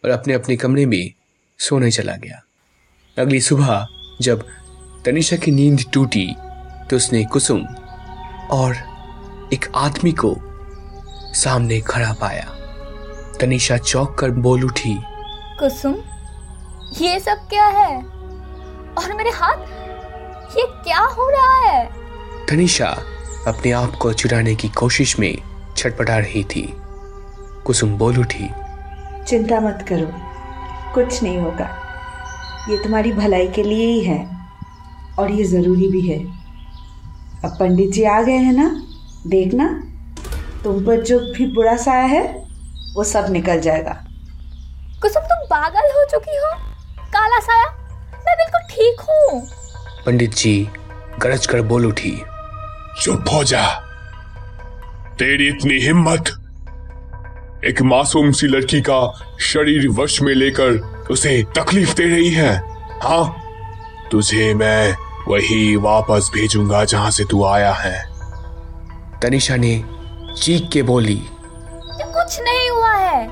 और 0.04 0.10
अपने 0.10 0.34
अपने 0.34 0.56
कमरे 0.56 0.86
में 0.86 1.12
सोने 1.60 1.91
चला 1.91 2.15
गया। 2.15 2.41
अगली 3.17 3.39
सुबह 3.41 3.88
जब 4.21 4.43
तनिषा 5.06 5.38
की 5.38 5.51
नींद 5.51 5.84
टूटी 5.93 6.28
तो 6.89 6.95
उसने 6.95 7.23
कुसुम 7.23 7.65
और 8.51 8.75
एक 9.54 9.65
आदमी 9.75 10.12
को 10.13 10.36
सामने 11.36 11.80
खड़ा 11.82 12.12
पाया। 12.13 12.51
तनिषा 13.39 13.78
चौक 13.78 14.17
कर 14.19 14.32
बोल 14.32 14.63
उठी 14.65 14.97
कुसुम 15.60 15.95
ये 16.97 17.19
सब 17.19 17.47
क्या 17.49 17.65
है? 17.67 17.95
और 18.95 19.13
मेरे 19.13 19.30
हाथ 19.32 19.58
ये 20.58 20.65
क्या 20.84 20.99
हो 20.99 21.30
रहा 21.30 21.56
है? 21.62 21.86
तनिषा 22.49 22.89
अपने 23.47 23.71
आप 23.71 23.95
को 24.01 24.12
चुराने 24.13 24.53
की 24.55 24.67
कोशिश 24.77 25.17
में 25.19 25.36
छटपटा 25.77 26.17
रही 26.17 26.43
थी। 26.45 26.62
कुसुम 27.65 27.97
बोल 27.97 28.17
उठी 28.19 28.49
चिंता 29.27 29.60
मत 29.60 29.86
करो 29.89 30.08
कुछ 30.93 31.21
नहीं 31.23 31.38
होगा। 31.38 31.67
ये 32.69 32.77
तुम्हारी 32.84 33.12
भलाई 33.13 33.47
के 33.47 33.63
लिए 33.63 33.86
ही 33.86 33.99
है 34.03 34.17
और 35.19 35.31
ये 35.31 35.43
ज़रूरी 35.45 35.88
भी 35.88 36.01
है। 36.01 36.19
अब 37.45 37.58
पंडित 37.60 37.91
जी 37.93 38.03
आ 38.03 38.21
गए 38.21 38.38
हैं 38.47 38.53
ना 38.53 38.69
देखना। 39.27 39.67
तुम 40.63 40.84
पर 40.86 41.03
जो 41.03 41.19
भी 41.31 41.45
बुरा 41.53 41.75
साया 41.77 42.05
है 42.08 42.23
वो 42.95 43.03
सब 43.03 43.31
निकल 43.31 43.62
जाएगा। 43.62 43.97
कुसुम 45.01 45.23
तुम 45.23 45.47
पागल 45.49 45.91
हो 45.97 46.05
चुकी 46.12 46.38
हो। 46.38 46.53
काला 47.10 47.39
साया 47.39 47.67
मैं 48.17 48.38
बिल्कुल 48.38 48.69
ठीक 48.69 49.01
हूँ। 49.10 49.41
पंडित 50.05 50.34
जी 50.36 50.62
गरज 51.19 51.45
कर 51.45 51.62
बोल 51.63 51.86
उठी। 51.86 52.21
चुप 53.01 53.25
हो 53.34 53.43
जा 53.43 53.65
तेरी 55.19 55.47
इतनी 55.47 55.79
हिम्मत 55.79 56.29
एक 57.65 57.81
मासूम 57.81 58.31
सी 58.31 58.47
लड़की 58.47 58.81
का 58.81 58.99
शरीर 59.41 59.88
वश 59.89 60.21
में 60.21 60.34
लेकर 60.34 60.71
उसे 61.12 61.43
तकलीफ़ 61.58 61.93
दे 61.95 62.03
रही 62.03 62.29
है। 62.29 62.55
हाँ 63.03 63.41
तुझे 64.12 64.53
मैं 64.53 64.95
वही 65.27 65.75
वापस 65.75 66.31
भेजूँगा 66.34 66.86
जहाँ 66.86 67.12
से 67.12 67.23
तू 67.25 67.43
आया 67.45 67.73
है। 67.73 68.03
तनिषा 69.21 69.55
ने 69.55 69.84
चीख 70.38 70.69
के 70.73 70.84
बोली 70.84 71.21
कुछ 72.01 72.39
नहीं 72.41 72.69
हुआ 72.69 72.93
है। 72.93 73.27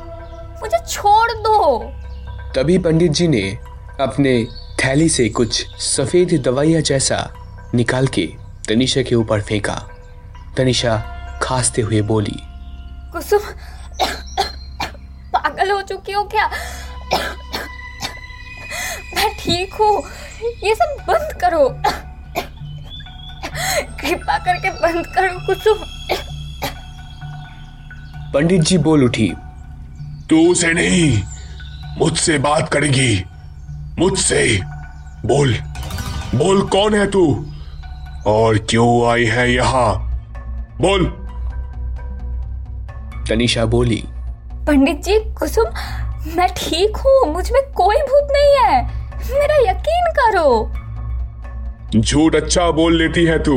मुझे 0.61 0.77
छोड़ 0.89 1.31
दो। 1.31 1.79
तभी 2.55 2.77
पंडित 2.77 3.11
जी 3.11 3.27
ने 3.27 3.49
अपने 3.99 4.47
थैली 4.79 5.09
से 5.09 5.29
कुछ 5.29 5.65
सफ़ेद 5.79 6.41
दवाइयाँ 6.45 6.81
जैसा 6.81 7.33
निकाल 7.75 8.07
के 8.07 8.42
तनिषा 8.67 9.01
के 9.01 9.15
ऊपर 9.15 9.41
फेंका। 9.41 9.75
तनिषा 10.57 10.97
खांसते 11.41 11.81
हुए 11.81 12.01
बोली 12.01 12.39
कुसुम 13.13 13.39
पागल 15.33 15.71
हो 15.71 15.81
चुकी 15.81 16.11
हो 16.11 16.23
क्या? 16.23 16.47
मैं 19.15 19.29
ठीक 19.39 19.73
हूँ। 19.73 20.03
ये 20.63 20.75
सब 20.75 21.03
बंद 21.07 21.33
करो। 21.41 21.67
कृपा 23.99 24.37
करके 24.37 24.69
बंद 24.79 25.05
करो 25.15 25.45
कुसुम। 25.47 25.85
पंडित 28.33 28.61
जी 28.61 28.77
बोल 28.77 29.03
उठी 29.03 29.31
तू 30.29 30.51
उसे 30.51 30.73
नहीं 30.73 31.23
मुझसे 31.97 32.37
बात 32.39 32.69
करेगी। 32.73 33.23
मुझसे 33.99 34.45
बोल। 35.25 35.53
बोल 36.35 36.61
कौन 36.67 36.95
है 36.95 37.05
तू? 37.11 37.52
और 38.27 38.57
क्यों 38.69 39.11
आई 39.11 39.25
है 39.25 39.51
यहाँ? 39.51 39.93
बोल। 40.81 41.05
तनिषा 43.29 43.65
बोली। 43.65 44.03
पंडित 44.67 45.01
जी 45.03 45.19
कुसुम 45.33 45.65
मैं 46.37 46.47
ठीक 46.57 46.97
हूँ 46.97 47.33
मुझमें 47.33 47.61
कोई 47.73 47.95
भूत 47.95 48.31
नहीं 48.31 48.55
है। 48.57 48.81
मेरा 49.31 49.55
यकीन 49.71 50.11
करो। 50.19 50.71
झूठ 51.99 52.35
अच्छा 52.35 52.69
बोल 52.71 52.97
लेती 52.97 53.25
है 53.25 53.37
तू। 53.43 53.55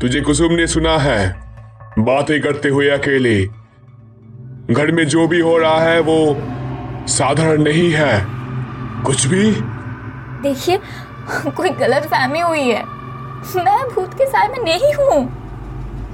तुझे 0.00 0.20
कुसुम 0.20 0.52
ने 0.52 0.66
सुना 0.66 0.96
है 0.98 1.28
बातें 1.98 2.40
करते 2.42 2.68
हुए 2.68 2.88
अकेले। 2.88 3.40
घर 4.74 4.92
में 4.92 5.06
जो 5.08 5.26
भी 5.28 5.40
हो 5.40 5.56
रहा 5.58 5.80
है 5.80 6.00
वो 6.00 6.36
साधारण 7.08 7.62
नहीं 7.62 7.90
है। 7.92 8.26
कुछ 9.04 9.26
भी? 9.26 9.50
देखिए 10.42 10.78
कोई 11.50 11.70
गलत 11.70 12.02
फहमी 12.02 12.40
हुई 12.40 12.68
है। 12.70 12.97
मैं 13.56 13.94
भूत 13.94 14.14
के 14.14 14.26
साय 14.26 14.48
में 14.48 14.58
नहीं 14.58 14.92
हूँ। 14.94 15.20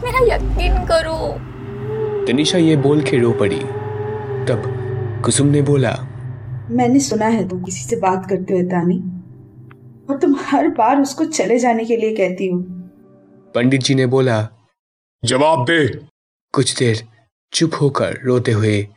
मेरा 0.05 0.21
यकीन 0.35 0.85
करो। 0.87 1.17
तनिषा 2.27 2.59
ये 2.59 2.77
बोल 2.77 3.03
के 3.03 3.19
रो 3.19 3.33
पड़ी। 3.33 3.61
तब 4.49 4.63
कुसुम 5.25 5.47
ने 5.47 5.63
बोला 5.63 5.91
मैंने 6.71 7.01
सुना 7.01 7.27
है 7.27 7.49
तुम 7.49 7.63
किसी 7.65 7.85
से 7.85 7.97
बात 7.97 8.27
करते 8.31 8.55
हुए 8.55 8.63
तानी। 8.63 8.99
और 10.11 10.19
तुम 10.19 10.35
हर 10.41 10.69
बार 10.69 11.01
उसको 11.01 11.25
चले 11.25 11.59
जाने 11.59 11.85
के 11.85 11.97
लिए 11.97 12.17
कहती 12.17 12.49
हो। 12.49 12.59
पंडित 13.55 13.81
जी 13.81 13.95
ने 13.95 14.07
बोला 14.07 14.49
जवाब 15.25 15.65
दे। 15.65 16.07
कुछ 16.53 16.79
देर 16.79 17.03
चुप 17.53 17.71
होकर 17.81 18.19
रोते 18.25 18.53
हुए 18.53 18.89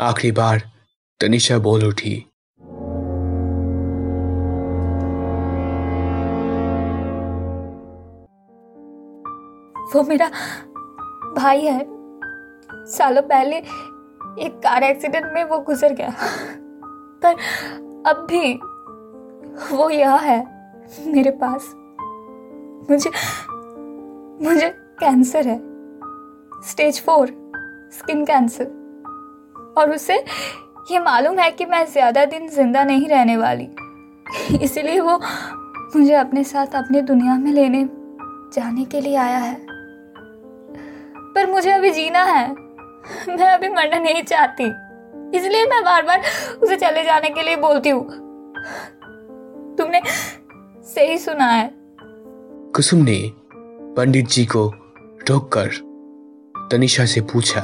आखिरी 0.00 0.32
बार 0.32 0.62
तनिषा 1.20 1.58
बोल 1.58 1.84
उठी। 1.84 2.24
वो 9.94 10.02
मेरा 10.02 10.30
भाई 11.36 11.60
है। 11.60 11.84
सालों 12.88 13.22
पहले 13.24 13.56
एक 13.56 14.58
कार 14.64 14.82
एक्सीडेंट 14.82 15.32
में 15.34 15.42
वो 15.44 15.58
गुजर 15.60 15.92
गया। 15.94 16.12
पर 17.22 17.36
अब 18.06 18.26
भी 18.30 18.52
वो 19.72 19.88
यहाँ 19.90 20.18
है 20.18 20.38
मेरे 21.06 21.30
पास। 21.42 21.72
मुझे 22.90 23.10
मुझे 24.42 24.68
कैंसर 25.00 25.46
है। 25.48 25.58
Stage 26.62 27.00
four, 27.04 27.28
skin 27.92 28.24
cancer. 28.24 28.76
और 29.78 29.90
उसे 29.90 30.16
ये 30.90 30.98
मालूम 31.00 31.38
है 31.38 31.50
कि 31.50 31.64
मैं 31.64 31.84
ज़्यादा 31.86 32.24
दिन 32.24 32.48
ज़िंदा 32.48 32.84
नहीं 32.84 33.08
रहने 33.08 33.36
वाली। 33.36 33.68
इसीलिए 34.56 35.00
वो 35.00 35.18
मुझे 35.96 36.14
अपने 36.14 36.44
साथ 36.44 36.74
अपनी 36.74 37.00
दुनिया 37.02 37.34
में 37.34 37.52
लेने, 37.52 37.84
जाने 38.54 38.84
के 38.84 39.00
लिए 39.00 39.16
आया 39.16 39.38
है। 39.38 39.67
पर 41.38 41.50
मुझे 41.50 41.70
अभी 41.70 41.90
जीना 41.90 42.22
है। 42.24 42.52
मैं 43.28 43.46
अभी 43.46 43.68
मरना 43.68 43.98
नहीं 43.98 44.22
चाहती। 44.22 44.64
इसलिए 45.38 45.64
मैं 45.66 45.84
बार 45.84 46.02
बार 46.02 46.22
उसे 46.62 46.76
चले 46.76 47.04
जाने 47.04 47.30
के 47.30 47.42
लिए 47.42 47.56
बोलती 47.56 47.88
हूँ। 47.88 48.04
तुमने 49.76 50.00
सही 50.82 51.18
सुना 51.18 51.44
है। 51.44 51.70
कुसुम 52.74 52.98
ने 53.02 53.32
पंडित 53.96 54.26
जी 54.26 54.46
को 54.46 54.72
रोककर 55.30 55.68
तनिषा 56.70 57.04
से 57.04 57.20
पूछा। 57.20 57.60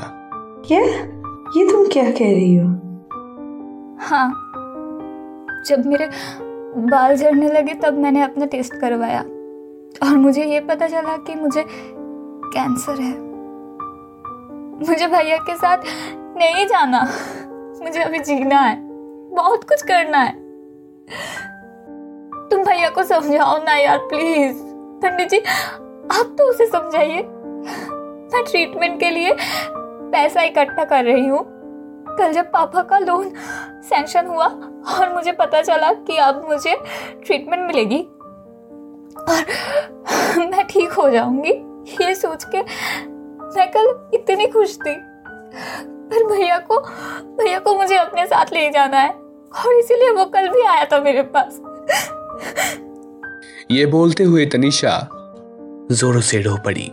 क्या? 0.66 0.80
ये 1.56 1.72
तुम 1.72 1.86
क्या 1.86 2.10
कह 2.10 2.32
रही 2.32 2.56
हो? 2.56 2.68
हाँ। 4.00 4.30
जब 5.66 5.86
मेरे 5.86 6.10
बाल 6.76 7.16
झड़ने 7.16 7.50
लगे 7.50 7.74
तब 7.74 7.94
मैंने 7.94 8.22
अपना 8.22 8.46
टेस्ट 8.46 8.74
करवाया। 8.74 9.20
और 10.02 10.16
मुझे 10.16 10.44
ये 10.44 10.60
पता 10.60 10.88
चला 10.88 11.16
कि 11.16 11.34
मुझे 11.34 11.64
कैंसर 12.54 13.00
है। 13.00 13.33
मुझे 14.80 15.06
भैया 15.06 15.36
के 15.38 15.56
साथ 15.56 15.78
नहीं 16.36 16.66
जाना। 16.66 17.00
मुझे 17.82 18.00
अभी 18.00 18.18
जीना 18.18 18.60
है। 18.60 18.76
बहुत 19.34 19.64
कुछ 19.64 19.82
करना 19.82 20.18
है। 20.18 20.32
तुम 22.50 22.64
भैया 22.64 22.88
को 22.88 23.02
समझाओ 23.02 23.56
ना 23.64 23.74
यार 23.76 23.98
प्लीज़ 23.98 24.56
पंडित 25.02 25.28
जी, 25.30 25.38
आप 25.38 26.34
तो 26.38 26.48
उसे 26.50 26.66
समझाइए। 26.66 27.22
मैं 27.22 28.44
ट्रीटमेंट 28.44 28.98
के 29.00 29.10
लिए 29.10 29.36
पैसा 29.40 30.42
इकट्ठा 30.42 30.84
कर 30.84 31.04
रही 31.04 31.26
हूँ। 31.26 31.44
कल 32.18 32.32
जब 32.32 32.50
पापा 32.50 32.82
का 32.82 32.98
लोन 32.98 33.32
सैंक्शन 33.82 34.26
हुआ 34.26 34.46
और 34.46 35.12
मुझे 35.14 35.32
पता 35.32 35.62
चला 35.62 35.92
कि 35.92 36.16
अब 36.16 36.44
मुझे 36.48 36.76
ट्रीटमेंट 37.26 37.66
मिलेगी 37.66 38.00
और 39.20 40.46
मैं 40.46 40.66
ठीक 40.66 40.92
हो 40.92 41.08
जाऊँगी, 41.10 41.52
ये 42.04 42.14
सोच 42.14 42.44
के 42.44 42.62
मैं 43.56 43.70
कल 43.70 44.10
इतनी 44.14 44.46
खुश 44.46 44.74
थी। 44.74 44.96
पर 45.84 46.24
भैया 46.24 46.58
को 46.58 46.80
भैया 47.36 47.58
को 47.58 47.74
मुझे 47.74 47.96
अपने 47.96 48.26
साथ 48.26 48.44
ले 48.52 48.70
जाना 48.70 48.96
है। 48.96 49.10
और 49.66 49.72
इसीलिए 49.72 50.10
वो 50.10 50.24
कल 50.24 50.48
भी 50.48 50.62
आया 50.62 50.84
था 50.84 51.00
मेरे 51.00 51.22
पास। 51.22 51.60
ये 53.70 53.86
बोलते 53.86 54.24
हुए 54.24 54.46
तनिषा 54.46 55.08
जोरों 55.92 56.20
से 56.20 56.40
रो 56.40 56.56
पड़ी। 56.64 56.90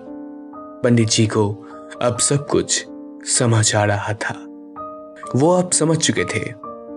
पंडित 0.84 1.10
जी 1.10 1.28
को 1.28 1.54
अब 2.02 2.19
सब 2.19 2.47
कुछ 2.47 2.86
समझ 3.24 3.76
आ 3.76 3.84
रहा 3.84 4.13
था। 4.13 4.45
वो 5.36 5.58
अब 5.58 5.71
समझ 5.71 5.97
चुके 5.97 6.26
थे 6.26 6.54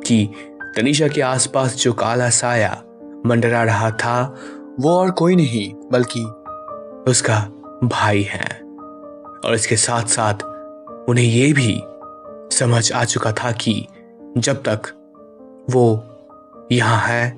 कि 0.07 0.35
तनिषा 0.77 1.09
के 1.09 1.20
आसपास 1.20 1.74
जो 1.74 1.92
काला 1.92 2.31
साया 2.31 2.83
मंडरा 3.27 3.62
रहा 3.62 3.90
था, 3.90 4.35
वो 4.81 4.98
और 4.98 5.11
कोई 5.11 5.37
नहीं, 5.37 5.74
बल्कि 5.92 6.20
उसका 7.11 7.40
भाई 7.85 8.22
है। 8.22 8.63
और 9.44 9.54
इसके 9.54 9.76
साथ 9.76 10.07
साथ 10.07 10.42
उन्हें 11.09 11.24
यह 11.24 11.54
भी 11.54 11.80
समझ 12.57 12.92
आ 12.92 13.04
चुका 13.04 13.33
था 13.33 13.52
कि 13.52 13.87
जब 14.38 14.62
तक 14.68 14.90
वो 15.70 15.85
यहाँ 16.72 17.00
है, 17.09 17.30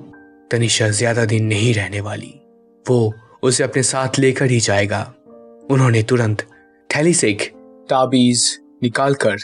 तनिषा 0.49 0.89
ज़्यादा 0.89 1.25
दिन 1.25 1.45
नहीं 1.45 1.73
रहने 1.73 2.01
वाली। 2.01 2.33
वो 2.85 3.13
उसे 3.43 3.63
अपने 3.63 3.83
साथ 3.83 4.19
लेकर 4.19 4.45
ही 4.45 4.59
जाएगा। 4.59 5.01
उन्होंने 5.71 6.03
तुरंत 6.03 6.41
थैली 6.89 7.13
से 7.13 7.29
एक 7.29 7.41
ताबीज 7.89 8.59
निकालकर 8.83 9.37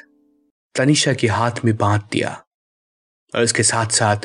तनिषा 0.75 1.13
के 1.13 1.27
हाथ 1.27 1.65
में 1.65 1.75
बाँध 1.77 2.01
दिया। 2.11 2.29
और 3.35 3.43
इसके 3.43 3.63
साथ 3.63 3.85
साथ 3.85 4.17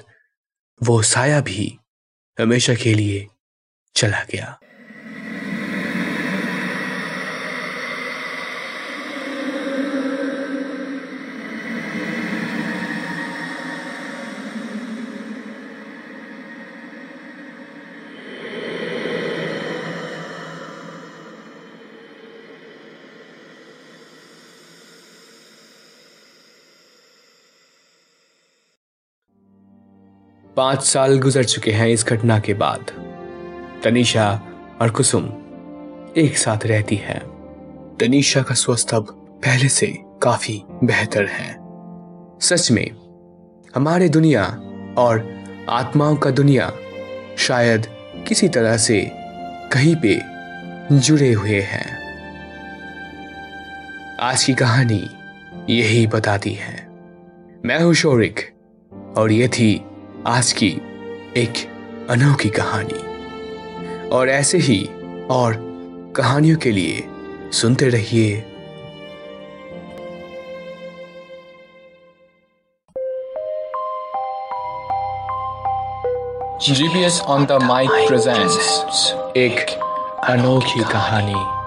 वो 0.81 1.03
साया 1.03 1.41
भी 1.41 1.79
हमेशा 2.41 2.75
के 2.75 2.95
लिए 2.95 3.27
चला 3.95 4.23
गया। 4.33 4.59
पाँच 30.59 30.83
साल 30.83 31.19
गुजर 31.19 31.45
चुके 31.45 31.71
हैं 31.71 31.89
इस 31.89 32.05
घटना 32.05 32.39
के 32.39 32.55
बाद। 32.55 32.87
तनिषा 33.85 34.43
और 34.81 34.91
कुसुम 34.91 35.25
एक 36.17 36.39
साथ 36.39 36.67
रहती 36.67 36.97
है। 36.97 37.19
तनिषा 38.01 38.43
का 38.43 38.55
स्वस्थ 38.55 38.95
अब 38.95 39.07
पहले 39.45 39.69
से 39.69 39.87
काफ़ी 40.23 40.63
बेहतर 40.85 41.27
है। 41.27 41.57
सच 42.41 42.71
में, 42.71 42.91
हमारे 43.75 44.09
दुनिया 44.09 44.45
और 44.99 45.45
आत्माओं 45.69 46.17
का 46.17 46.31
दुनिया 46.31 46.73
शायद 47.39 47.87
किसी 48.29 48.49
तरह 48.49 48.77
से 48.77 49.11
कहीं 49.73 49.97
पे 49.97 50.23
जुड़े 50.99 51.33
हुए 51.33 51.61
हैं। 51.61 51.99
आज 54.21 54.45
की 54.45 54.55
कहानी 54.55 55.11
यही 55.71 56.07
बताती 56.07 56.53
है। 56.53 56.89
मैं 57.65 57.83
हूँ 57.83 57.95
शौरिक 57.95 58.51
और 59.17 59.33
ये 59.33 59.49
थी 59.49 59.85
आज 60.29 60.53
की 60.53 60.69
एक 61.37 61.53
अनोखी 62.11 62.49
कहानी। 62.49 64.09
और 64.09 64.29
ऐसे 64.29 64.59
ही 64.59 64.91
और 65.31 65.57
कहानियों 66.17 66.59
के 66.59 66.73
लिए 66.73 67.09
सुनते 67.53 67.89
रहिए। 67.89 68.45
GPS 76.63 77.21
on 77.21 77.47
the 77.47 77.53
mic 77.53 77.91
presents 77.91 78.59
एक 79.37 79.81
अनोखी 80.25 80.85
कहानी। 80.85 81.59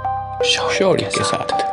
शौर्य 0.50 1.04
के 1.04 1.24
साथ। 1.24 1.71